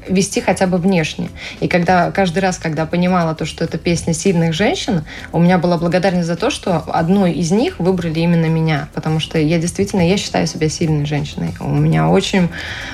вести 0.07 0.41
хотя 0.41 0.67
бы 0.67 0.77
внешне. 0.77 1.29
И 1.59 1.67
когда 1.67 2.11
каждый 2.11 2.39
раз, 2.39 2.57
когда 2.57 2.85
понимала 2.85 3.35
то, 3.35 3.45
что 3.45 3.63
это 3.63 3.77
песня 3.77 4.13
сильных 4.13 4.53
женщин, 4.53 5.03
у 5.31 5.39
меня 5.39 5.57
была 5.57 5.77
благодарность 5.77 6.27
за 6.27 6.35
то, 6.35 6.49
что 6.49 6.83
одной 6.87 7.33
из 7.33 7.51
них 7.51 7.79
выбрали 7.79 8.19
именно 8.19 8.47
меня, 8.47 8.89
потому 8.93 9.19
что 9.19 9.37
я 9.37 9.59
действительно, 9.59 10.07
я 10.07 10.17
считаю 10.17 10.47
себя 10.47 10.69
сильной 10.69 11.05
женщиной. 11.05 11.53
У 11.59 11.69
меня 11.69 12.09
очень, 12.09 12.49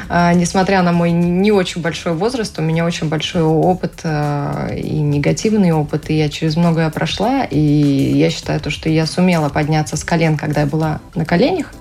а, 0.10 0.34
несмотря 0.34 0.82
на 0.82 0.92
мой 0.92 1.12
не 1.12 1.52
очень 1.52 1.82
большой 1.82 2.14
возраст, 2.14 2.58
у 2.60 2.62
меня 2.62 2.86
очень 2.86 3.08
большой 3.10 3.44
опыт 3.44 4.02
а, 4.04 4.70
и 4.74 5.00
негативный 5.00 5.72
опыт, 5.72 6.10
и 6.10 6.18
я 6.18 6.27
через 6.30 6.56
многое 6.56 6.90
прошла, 6.90 7.44
и 7.44 7.60
я 7.60 8.30
считаю 8.30 8.60
то, 8.60 8.70
что 8.70 8.90
я 8.90 9.06
сумела 9.06 9.50
подняться 9.50 9.98
с 9.98 10.04
колен, 10.04 10.38
когда 10.38 10.62
я 10.62 10.68
была 10.68 11.00
на 11.16 11.26
коленях, 11.26 11.74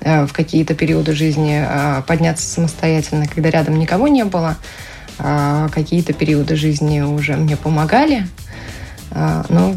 э, 0.00 0.26
в 0.26 0.32
какие-то 0.32 0.74
периоды 0.74 1.12
жизни 1.12 1.64
э, 1.66 2.02
подняться 2.06 2.46
самостоятельно, 2.46 3.26
когда 3.26 3.50
рядом 3.50 3.78
никого 3.78 4.08
не 4.08 4.24
было. 4.24 4.56
А 5.18 5.68
какие-то 5.68 6.12
периоды 6.12 6.56
жизни 6.56 7.00
уже 7.00 7.36
мне 7.36 7.56
помогали. 7.56 8.26
Но 9.14 9.76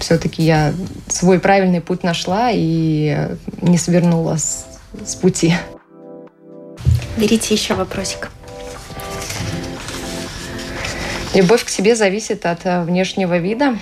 все-таки 0.00 0.42
я 0.42 0.74
свой 1.08 1.38
правильный 1.38 1.80
путь 1.80 2.02
нашла 2.02 2.50
и 2.52 3.28
не 3.62 3.78
свернула 3.78 4.36
с, 4.36 4.66
с 5.06 5.14
пути. 5.14 5.54
Берите 7.16 7.54
еще 7.54 7.74
вопросик. 7.74 8.30
Любовь 11.34 11.64
к 11.64 11.68
себе 11.68 11.96
зависит 11.96 12.46
от 12.46 12.60
э, 12.64 12.82
внешнего 12.82 13.38
вида. 13.38 13.76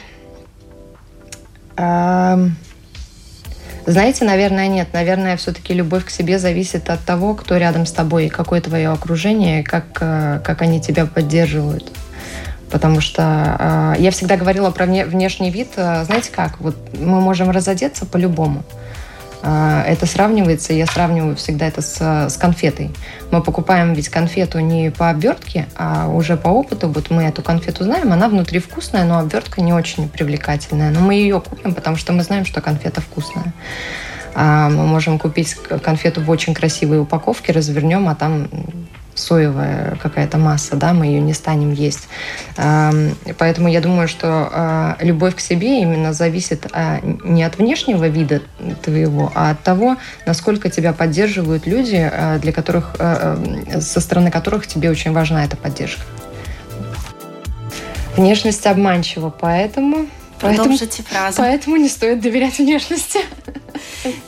Знаете, 3.84 4.24
наверное, 4.24 4.68
нет. 4.68 4.88
Наверное, 4.92 5.36
все-таки 5.36 5.74
любовь 5.74 6.04
к 6.04 6.10
себе 6.10 6.38
зависит 6.38 6.88
от 6.88 7.00
того, 7.00 7.34
кто 7.34 7.56
рядом 7.56 7.84
с 7.84 7.92
тобой, 7.92 8.28
какое 8.28 8.60
твое 8.60 8.88
окружение, 8.88 9.62
как, 9.62 9.98
э, 10.00 10.40
как 10.42 10.62
они 10.62 10.80
тебя 10.80 11.04
поддерживают. 11.06 11.92
Потому 12.70 13.00
что 13.00 13.94
э, 13.98 14.02
я 14.02 14.10
всегда 14.12 14.36
говорила 14.36 14.70
про 14.70 14.86
внешний 14.86 15.50
вид. 15.50 15.72
Знаете 15.74 16.30
как? 16.30 16.58
Вот 16.60 16.76
мы 16.98 17.20
можем 17.20 17.50
разодеться 17.50 18.06
по-любому. 18.06 18.64
Это 19.42 20.06
сравнивается, 20.06 20.72
я 20.72 20.86
сравниваю 20.86 21.34
всегда 21.36 21.66
это 21.66 21.82
с, 21.82 22.00
с 22.00 22.36
конфетой. 22.36 22.90
Мы 23.30 23.42
покупаем 23.42 23.92
ведь 23.92 24.08
конфету 24.08 24.60
не 24.60 24.90
по 24.90 25.08
обертке, 25.08 25.66
а 25.76 26.08
уже 26.08 26.36
по 26.36 26.48
опыту. 26.48 26.88
Вот 26.88 27.10
мы 27.10 27.24
эту 27.24 27.42
конфету 27.42 27.84
знаем, 27.84 28.12
она 28.12 28.28
внутри 28.28 28.60
вкусная, 28.60 29.04
но 29.04 29.18
обертка 29.18 29.60
не 29.60 29.72
очень 29.72 30.08
привлекательная. 30.08 30.90
Но 30.90 31.00
мы 31.00 31.14
ее 31.14 31.40
купим, 31.40 31.74
потому 31.74 31.96
что 31.96 32.12
мы 32.12 32.22
знаем, 32.22 32.44
что 32.44 32.60
конфета 32.60 33.00
вкусная. 33.00 33.52
А 34.34 34.68
мы 34.68 34.86
можем 34.86 35.18
купить 35.18 35.54
конфету 35.82 36.22
в 36.22 36.30
очень 36.30 36.54
красивой 36.54 37.00
упаковке, 37.00 37.52
развернем, 37.52 38.08
а 38.08 38.14
там 38.14 38.48
соевая 39.14 39.96
какая-то 39.96 40.38
масса, 40.38 40.76
да, 40.76 40.92
мы 40.92 41.06
ее 41.06 41.20
не 41.20 41.34
станем 41.34 41.72
есть. 41.72 42.08
Поэтому 42.56 43.68
я 43.68 43.80
думаю, 43.80 44.08
что 44.08 44.48
а, 44.50 44.96
любовь 45.00 45.36
к 45.36 45.40
себе 45.40 45.80
именно 45.82 46.12
зависит 46.12 46.66
а, 46.72 47.00
не 47.02 47.42
от 47.42 47.58
внешнего 47.58 48.08
вида 48.08 48.42
твоего, 48.82 49.30
а 49.34 49.50
от 49.50 49.62
того, 49.62 49.96
насколько 50.26 50.70
тебя 50.70 50.92
поддерживают 50.92 51.66
люди, 51.66 52.10
а, 52.10 52.38
для 52.38 52.52
которых, 52.52 52.96
со 53.80 54.00
стороны 54.00 54.30
которых 54.30 54.66
тебе 54.66 54.90
очень 54.90 55.12
важна 55.12 55.44
эта 55.44 55.56
поддержка. 55.56 56.02
Внешность 58.16 58.66
обманчива, 58.66 59.30
поэтому 59.30 60.06
Продолжите 60.42 61.04
фразу. 61.04 61.36
Поэтому 61.38 61.76
не 61.76 61.88
стоит 61.88 62.20
доверять 62.20 62.58
внешности. 62.58 63.20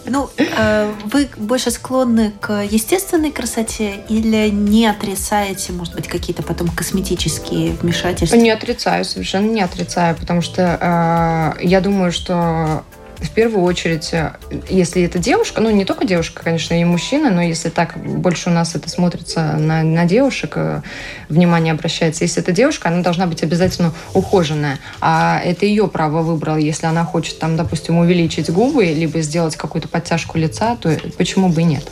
Ну, 0.07 0.31
э, 0.37 0.93
вы 1.07 1.29
больше 1.37 1.71
склонны 1.71 2.33
к 2.40 2.62
естественной 2.62 3.33
красоте 3.33 4.05
или 4.09 4.49
не 4.51 4.87
отрицаете, 4.87 5.73
может 5.73 5.95
быть, 5.95 6.09
какие-то 6.09 6.43
потом 6.43 6.69
косметические 6.69 7.73
вмешательства? 7.73 8.37
Не 8.37 8.51
отрицаю, 8.51 9.05
совершенно 9.05 9.51
не 9.51 9.62
отрицаю, 9.62 10.17
потому 10.17 10.43
что 10.43 11.55
э, 11.59 11.64
я 11.64 11.81
думаю, 11.81 12.12
что 12.12 12.85
в 13.24 13.30
первую 13.30 13.64
очередь, 13.64 14.12
э, 14.12 14.32
если 14.68 15.02
это 15.02 15.18
девушка, 15.18 15.60
ну 15.60 15.70
не 15.70 15.84
только 15.84 16.06
девушка, 16.06 16.42
конечно, 16.42 16.78
и 16.78 16.84
мужчина, 16.84 17.30
но 17.30 17.42
если 17.42 17.68
так 17.68 17.96
больше 17.98 18.50
у 18.50 18.52
нас 18.52 18.74
это 18.74 18.88
смотрится 18.88 19.56
на, 19.56 19.82
на 19.82 20.04
девушек, 20.04 20.52
э, 20.56 20.82
внимание 21.28 21.72
обращается, 21.72 22.24
если 22.24 22.42
это 22.42 22.52
девушка, 22.52 22.88
она 22.88 23.02
должна 23.02 23.26
быть 23.26 23.42
обязательно 23.42 23.92
ухоженная, 24.12 24.78
а 25.00 25.40
это 25.44 25.66
ее 25.66 25.88
право 25.88 26.22
выбрал, 26.22 26.56
если 26.56 26.87
она 26.87 27.04
хочет 27.04 27.38
там, 27.38 27.56
допустим, 27.56 27.98
увеличить 27.98 28.50
губы, 28.50 28.87
либо 28.87 29.20
сделать 29.20 29.56
какую-то 29.56 29.88
подтяжку 29.88 30.38
лица, 30.38 30.76
то 30.76 30.96
почему 31.16 31.48
бы 31.48 31.62
и 31.62 31.64
нет? 31.64 31.84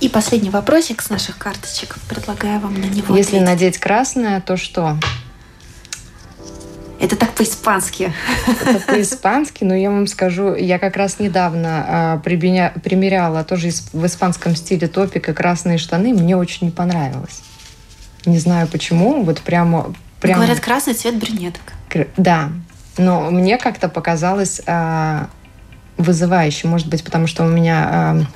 И 0.00 0.08
последний 0.08 0.50
вопросик 0.50 1.00
с 1.00 1.08
наших 1.08 1.38
карточек. 1.38 1.96
Предлагаю 2.08 2.60
вам 2.60 2.74
на 2.74 2.84
него 2.84 3.16
Если 3.16 3.36
ответить. 3.36 3.46
надеть 3.46 3.78
красное, 3.78 4.40
то 4.42 4.56
что? 4.56 4.98
Это 7.06 7.14
так 7.14 7.34
по-испански. 7.34 8.12
Это 8.48 8.80
по-испански, 8.80 9.62
но 9.62 9.76
я 9.76 9.90
вам 9.90 10.08
скажу, 10.08 10.56
я 10.56 10.80
как 10.80 10.96
раз 10.96 11.20
недавно 11.20 12.18
э, 12.26 12.80
примеряла 12.80 13.44
тоже 13.44 13.70
в 13.92 14.04
испанском 14.06 14.56
стиле 14.56 14.88
топик 14.88 15.28
и 15.28 15.32
красные 15.32 15.78
штаны, 15.78 16.12
мне 16.12 16.36
очень 16.36 16.66
не 16.66 16.72
понравилось. 16.72 17.42
Не 18.24 18.40
знаю 18.40 18.66
почему, 18.66 19.22
вот 19.22 19.40
прямо... 19.40 19.94
прямо... 20.20 20.42
Говорят, 20.42 20.58
красный 20.58 20.94
цвет 20.94 21.16
брюнеток. 21.16 21.62
Да, 22.16 22.50
но 22.98 23.30
мне 23.30 23.56
как-то 23.56 23.88
показалось 23.88 24.60
э, 24.66 25.26
вызывающе, 25.98 26.66
может 26.66 26.88
быть, 26.88 27.04
потому 27.04 27.28
что 27.28 27.44
у 27.44 27.48
меня 27.48 28.26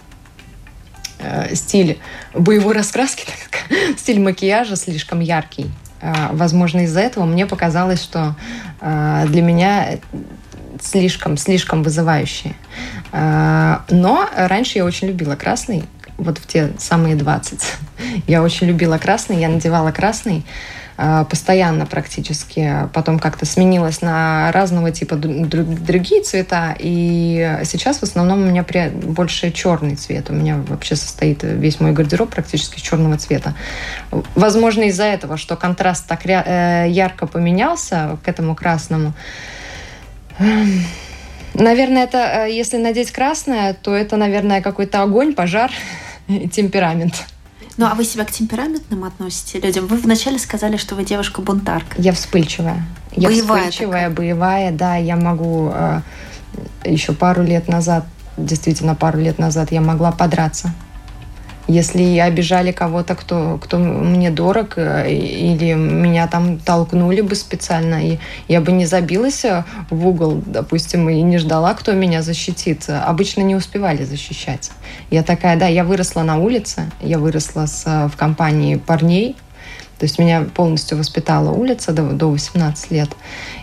э, 1.18 1.48
э, 1.48 1.54
стиль 1.56 1.98
боевой 2.35 2.74
раскраски, 2.74 3.26
так, 3.50 3.98
стиль 3.98 4.20
макияжа 4.20 4.76
слишком 4.76 5.18
яркий. 5.18 5.68
А, 6.00 6.30
возможно, 6.32 6.80
из-за 6.80 7.00
этого 7.00 7.24
мне 7.24 7.46
показалось, 7.46 8.02
что 8.02 8.34
а, 8.80 9.26
для 9.26 9.42
меня 9.42 9.98
слишком, 10.80 11.36
слишком 11.36 11.82
вызывающие. 11.82 12.54
А, 13.12 13.84
но 13.90 14.28
раньше 14.36 14.78
я 14.78 14.84
очень 14.84 15.08
любила 15.08 15.36
красный, 15.36 15.84
вот 16.16 16.38
в 16.38 16.46
те 16.46 16.72
самые 16.78 17.16
20. 17.16 17.60
Я 18.26 18.42
очень 18.42 18.66
любила 18.66 18.98
красный, 18.98 19.38
я 19.40 19.48
надевала 19.48 19.92
красный. 19.92 20.44
А, 21.02 21.24
постоянно 21.24 21.86
практически. 21.86 22.86
Потом 22.92 23.18
как-то 23.18 23.46
сменилась 23.46 24.02
на 24.02 24.52
разного 24.52 24.90
типа 24.90 25.16
другие 25.16 26.22
цвета. 26.22 26.76
И 26.78 27.58
сейчас 27.64 28.00
в 28.00 28.02
основном 28.02 28.42
у 28.42 28.44
меня 28.44 28.66
больше 28.92 29.50
черный 29.50 29.96
цвет. 29.96 30.28
У 30.28 30.34
меня 30.34 30.58
вообще 30.68 30.96
состоит 30.96 31.42
весь 31.42 31.80
мой 31.80 31.92
гардероб 31.92 32.28
практически 32.28 32.80
черного 32.80 33.16
цвета. 33.16 33.54
Возможно, 34.10 34.82
из-за 34.82 35.04
этого, 35.04 35.38
что 35.38 35.56
контраст 35.56 36.06
так 36.06 36.26
э, 36.26 36.84
ярко 36.90 37.26
поменялся 37.26 38.18
к 38.22 38.28
этому 38.28 38.54
красному. 38.54 39.14
Наверное, 41.54 42.04
это, 42.04 42.44
э, 42.44 42.52
если 42.52 42.76
надеть 42.76 43.10
красное, 43.10 43.72
то 43.72 43.94
это, 43.94 44.18
наверное, 44.18 44.60
какой-то 44.60 45.00
огонь, 45.00 45.32
пожар 45.32 45.70
и 46.28 46.46
темперамент. 46.46 47.24
Ну, 47.76 47.87
а 47.87 47.94
вы 47.94 48.04
себя 48.04 48.24
к 48.24 48.30
темпераментным 48.30 49.04
относите 49.04 49.61
людям? 49.61 49.87
Вы 49.87 49.96
вначале 49.96 50.38
сказали, 50.38 50.76
что 50.76 50.94
вы 50.94 51.04
девушка-бунтарка. 51.04 52.00
Я 52.00 52.12
вспыльчивая. 52.12 52.85
Я 53.12 53.28
боевая 53.28 53.70
вспыльчивая, 53.70 54.09
такая. 54.09 54.11
боевая, 54.11 54.72
да. 54.72 54.96
Я 54.96 55.16
могу 55.16 55.70
э, 55.72 56.00
еще 56.85 57.12
пару 57.12 57.42
лет 57.42 57.68
назад, 57.68 58.04
действительно 58.37 58.94
пару 58.94 59.18
лет 59.18 59.38
назад, 59.38 59.72
я 59.72 59.80
могла 59.80 60.12
подраться 60.12 60.72
если 61.70 62.18
обижали 62.18 62.72
кого-то, 62.72 63.14
кто, 63.14 63.59
кто 63.62 63.78
мне 63.78 64.30
дорог, 64.30 64.74
э, 64.76 65.11
или 65.11 65.74
меня 65.74 66.26
там 66.26 66.59
толкнули 66.59 67.20
бы 67.20 67.35
специально, 67.35 68.04
и 68.04 68.18
я 68.48 68.61
бы 68.61 68.72
не 68.72 68.87
забилась 68.87 69.44
э, 69.44 69.64
в 69.88 70.06
угол, 70.06 70.42
допустим, 70.44 71.09
и 71.09 71.22
не 71.22 71.38
ждала, 71.38 71.74
кто 71.74 71.92
меня 71.92 72.22
защитит. 72.22 72.88
Обычно 72.88 73.42
не 73.42 73.54
успевали 73.54 74.04
защищать. 74.04 74.70
Я 75.11 75.22
такая, 75.22 75.56
да, 75.56 75.66
я 75.66 75.85
выросла 75.85 76.22
на 76.22 76.38
улице, 76.38 76.90
я 77.00 77.18
выросла 77.18 77.66
с, 77.66 77.85
э, 77.87 78.09
в 78.09 78.16
компании 78.16 78.76
парней, 78.76 79.37
то 80.00 80.04
есть 80.04 80.18
меня 80.18 80.46
полностью 80.54 80.96
воспитала 80.96 81.50
улица 81.50 81.92
до, 81.92 82.02
до 82.12 82.30
18 82.30 82.90
лет. 82.90 83.10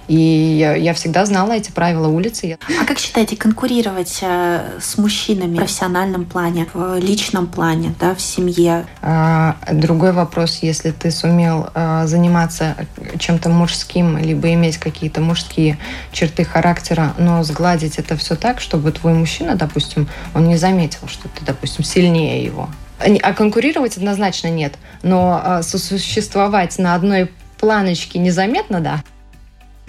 И 0.07 0.15
я, 0.15 0.75
я 0.75 0.93
всегда 0.93 1.25
знала 1.25 1.53
эти 1.53 1.71
правила 1.71 2.07
улицы. 2.07 2.59
А 2.79 2.85
как 2.85 2.99
считаете, 2.99 3.35
конкурировать 3.35 4.19
э, 4.21 4.77
с 4.79 4.99
мужчинами 4.99 5.55
в 5.55 5.57
профессиональном 5.57 6.25
плане, 6.25 6.67
в 6.75 6.99
личном 6.99 7.47
плане, 7.47 7.95
да, 7.99 8.13
в 8.13 8.21
семье? 8.21 8.85
А, 9.01 9.57
другой 9.71 10.11
вопрос, 10.11 10.59
если 10.61 10.91
ты 10.91 11.09
сумел 11.09 11.69
а, 11.73 12.05
заниматься 12.05 12.75
чем-то 13.17 13.49
мужским, 13.49 14.19
либо 14.19 14.53
иметь 14.53 14.77
какие-то 14.77 15.21
мужские 15.21 15.79
черты 16.11 16.45
характера, 16.45 17.15
но 17.17 17.43
сгладить 17.43 17.97
это 17.97 18.15
все 18.15 18.35
так, 18.35 18.61
чтобы 18.61 18.91
твой 18.91 19.13
мужчина, 19.13 19.55
допустим, 19.55 20.07
он 20.35 20.47
не 20.47 20.57
заметил, 20.57 21.07
что 21.07 21.29
ты, 21.29 21.43
допустим, 21.43 21.83
сильнее 21.83 22.45
его. 22.45 22.69
А 22.99 23.33
конкурировать 23.33 23.97
однозначно 23.97 24.47
нет, 24.47 24.73
но 25.03 25.39
а, 25.43 25.61
сосуществовать 25.61 26.77
на 26.79 26.95
одной 26.95 27.31
планочке 27.59 28.19
незаметно, 28.19 28.81
да. 28.81 29.03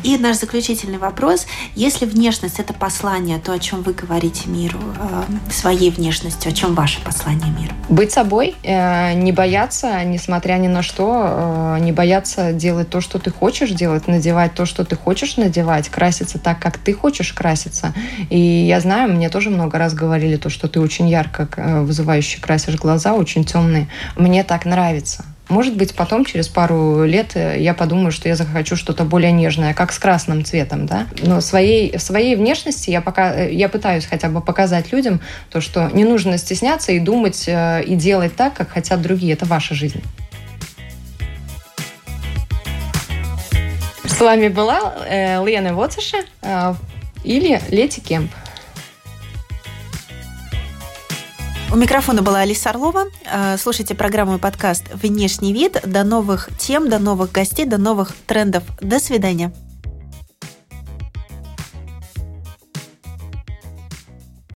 И 0.04 0.16
наш 0.16 0.37
заключительный 0.37 0.98
вопрос. 0.98 1.46
Если 1.74 2.06
внешность– 2.06 2.58
это 2.61 2.72
послание, 2.72 3.38
то 3.38 3.52
о 3.52 3.58
чем 3.58 3.82
вы 3.82 3.92
говорите 3.92 4.48
миру, 4.48 4.78
э, 4.96 5.22
своей 5.50 5.90
внешностью, 5.90 6.52
о 6.52 6.54
чем 6.54 6.74
ваше 6.76 7.02
послание 7.02 7.50
миру? 7.50 7.74
Быть 7.88 8.12
собой, 8.12 8.54
э, 8.62 9.14
не 9.14 9.32
бояться, 9.32 10.04
несмотря 10.04 10.54
ни 10.54 10.68
на 10.68 10.82
что, 10.82 11.76
э, 11.76 11.80
не 11.80 11.90
бояться 11.90 12.52
делать 12.52 12.90
то, 12.90 13.00
что 13.00 13.18
ты 13.18 13.32
хочешь 13.32 13.70
делать, 13.70 14.06
надевать 14.06 14.54
то, 14.54 14.66
что 14.66 14.84
ты 14.84 14.94
хочешь 14.94 15.37
надевать, 15.37 15.88
краситься 15.88 16.38
так, 16.38 16.61
как 16.61 16.78
ты 16.78 16.92
хочешь 16.92 17.32
краситься. 17.32 17.92
И 18.30 18.38
я 18.38 18.78
знаю, 18.78 19.12
мне 19.12 19.28
тоже 19.30 19.50
много 19.50 19.78
раз 19.78 19.94
говорили 19.94 20.37
то, 20.37 20.48
что 20.48 20.68
ты 20.68 20.78
очень 20.78 21.08
ярко 21.08 21.48
вызывающе 21.56 22.40
красишь 22.40 22.76
глаза, 22.76 23.14
очень 23.14 23.44
темные. 23.44 23.88
Мне 24.16 24.44
так 24.44 24.64
нравится. 24.64 25.24
Может 25.48 25.76
быть, 25.76 25.94
потом, 25.94 26.24
через 26.24 26.46
пару 26.48 27.04
лет, 27.04 27.34
э, 27.34 27.56
я 27.58 27.72
подумаю, 27.72 28.12
что 28.12 28.28
я 28.28 28.37
захочу 28.37 28.76
что-то 28.76 29.04
более 29.04 29.32
нежное, 29.32 29.72
как 29.72 29.92
с 29.92 29.98
красным 29.98 30.44
цветом, 30.44 30.87
да. 30.87 31.06
Но 31.22 31.40
своей, 31.40 31.98
своей 31.98 32.37
внешности 32.37 32.90
я, 32.90 33.00
пока, 33.00 33.34
э, 33.34 33.52
я 33.54 33.70
пытаюсь 33.70 34.04
хотя 34.04 34.28
бы 34.28 34.42
показать 34.42 34.92
людям 34.92 35.20
то, 35.50 35.61
что 35.62 35.88
не 35.94 36.04
нужно 36.04 36.37
стесняться 36.37 36.92
и 36.92 37.00
думать, 37.00 37.44
э, 37.46 37.82
и 37.82 37.94
делать 37.94 38.37
так, 38.37 38.54
как 38.54 38.70
хотят 38.70 39.00
другие. 39.00 39.32
Это 39.32 39.46
ваша 39.46 39.74
жизнь. 39.74 40.02
С 44.04 44.20
вами 44.20 44.48
была 44.48 44.94
Лена 45.08 45.74
Воцеша 45.74 46.18
э, 46.42 46.74
или 47.24 47.61
Лети 47.70 48.00
Кемп. 48.00 48.30
У 51.70 51.76
микрофона 51.76 52.22
была 52.22 52.40
Алиса 52.40 52.70
Орлова. 52.70 53.04
Э, 53.31 53.59
слушайте 53.59 53.94
программу 53.94 54.37
и 54.37 54.38
подкаст 54.38 54.85
«Внешний 54.94 55.52
вид». 55.52 55.78
До 55.85 56.02
новых 56.02 56.48
тем, 56.59 56.88
до 56.88 56.98
новых 56.98 57.31
гостей, 57.31 57.66
до 57.66 57.76
новых 57.76 58.16
трендов. 58.26 58.62
До 58.81 58.98
свидания. 58.98 59.52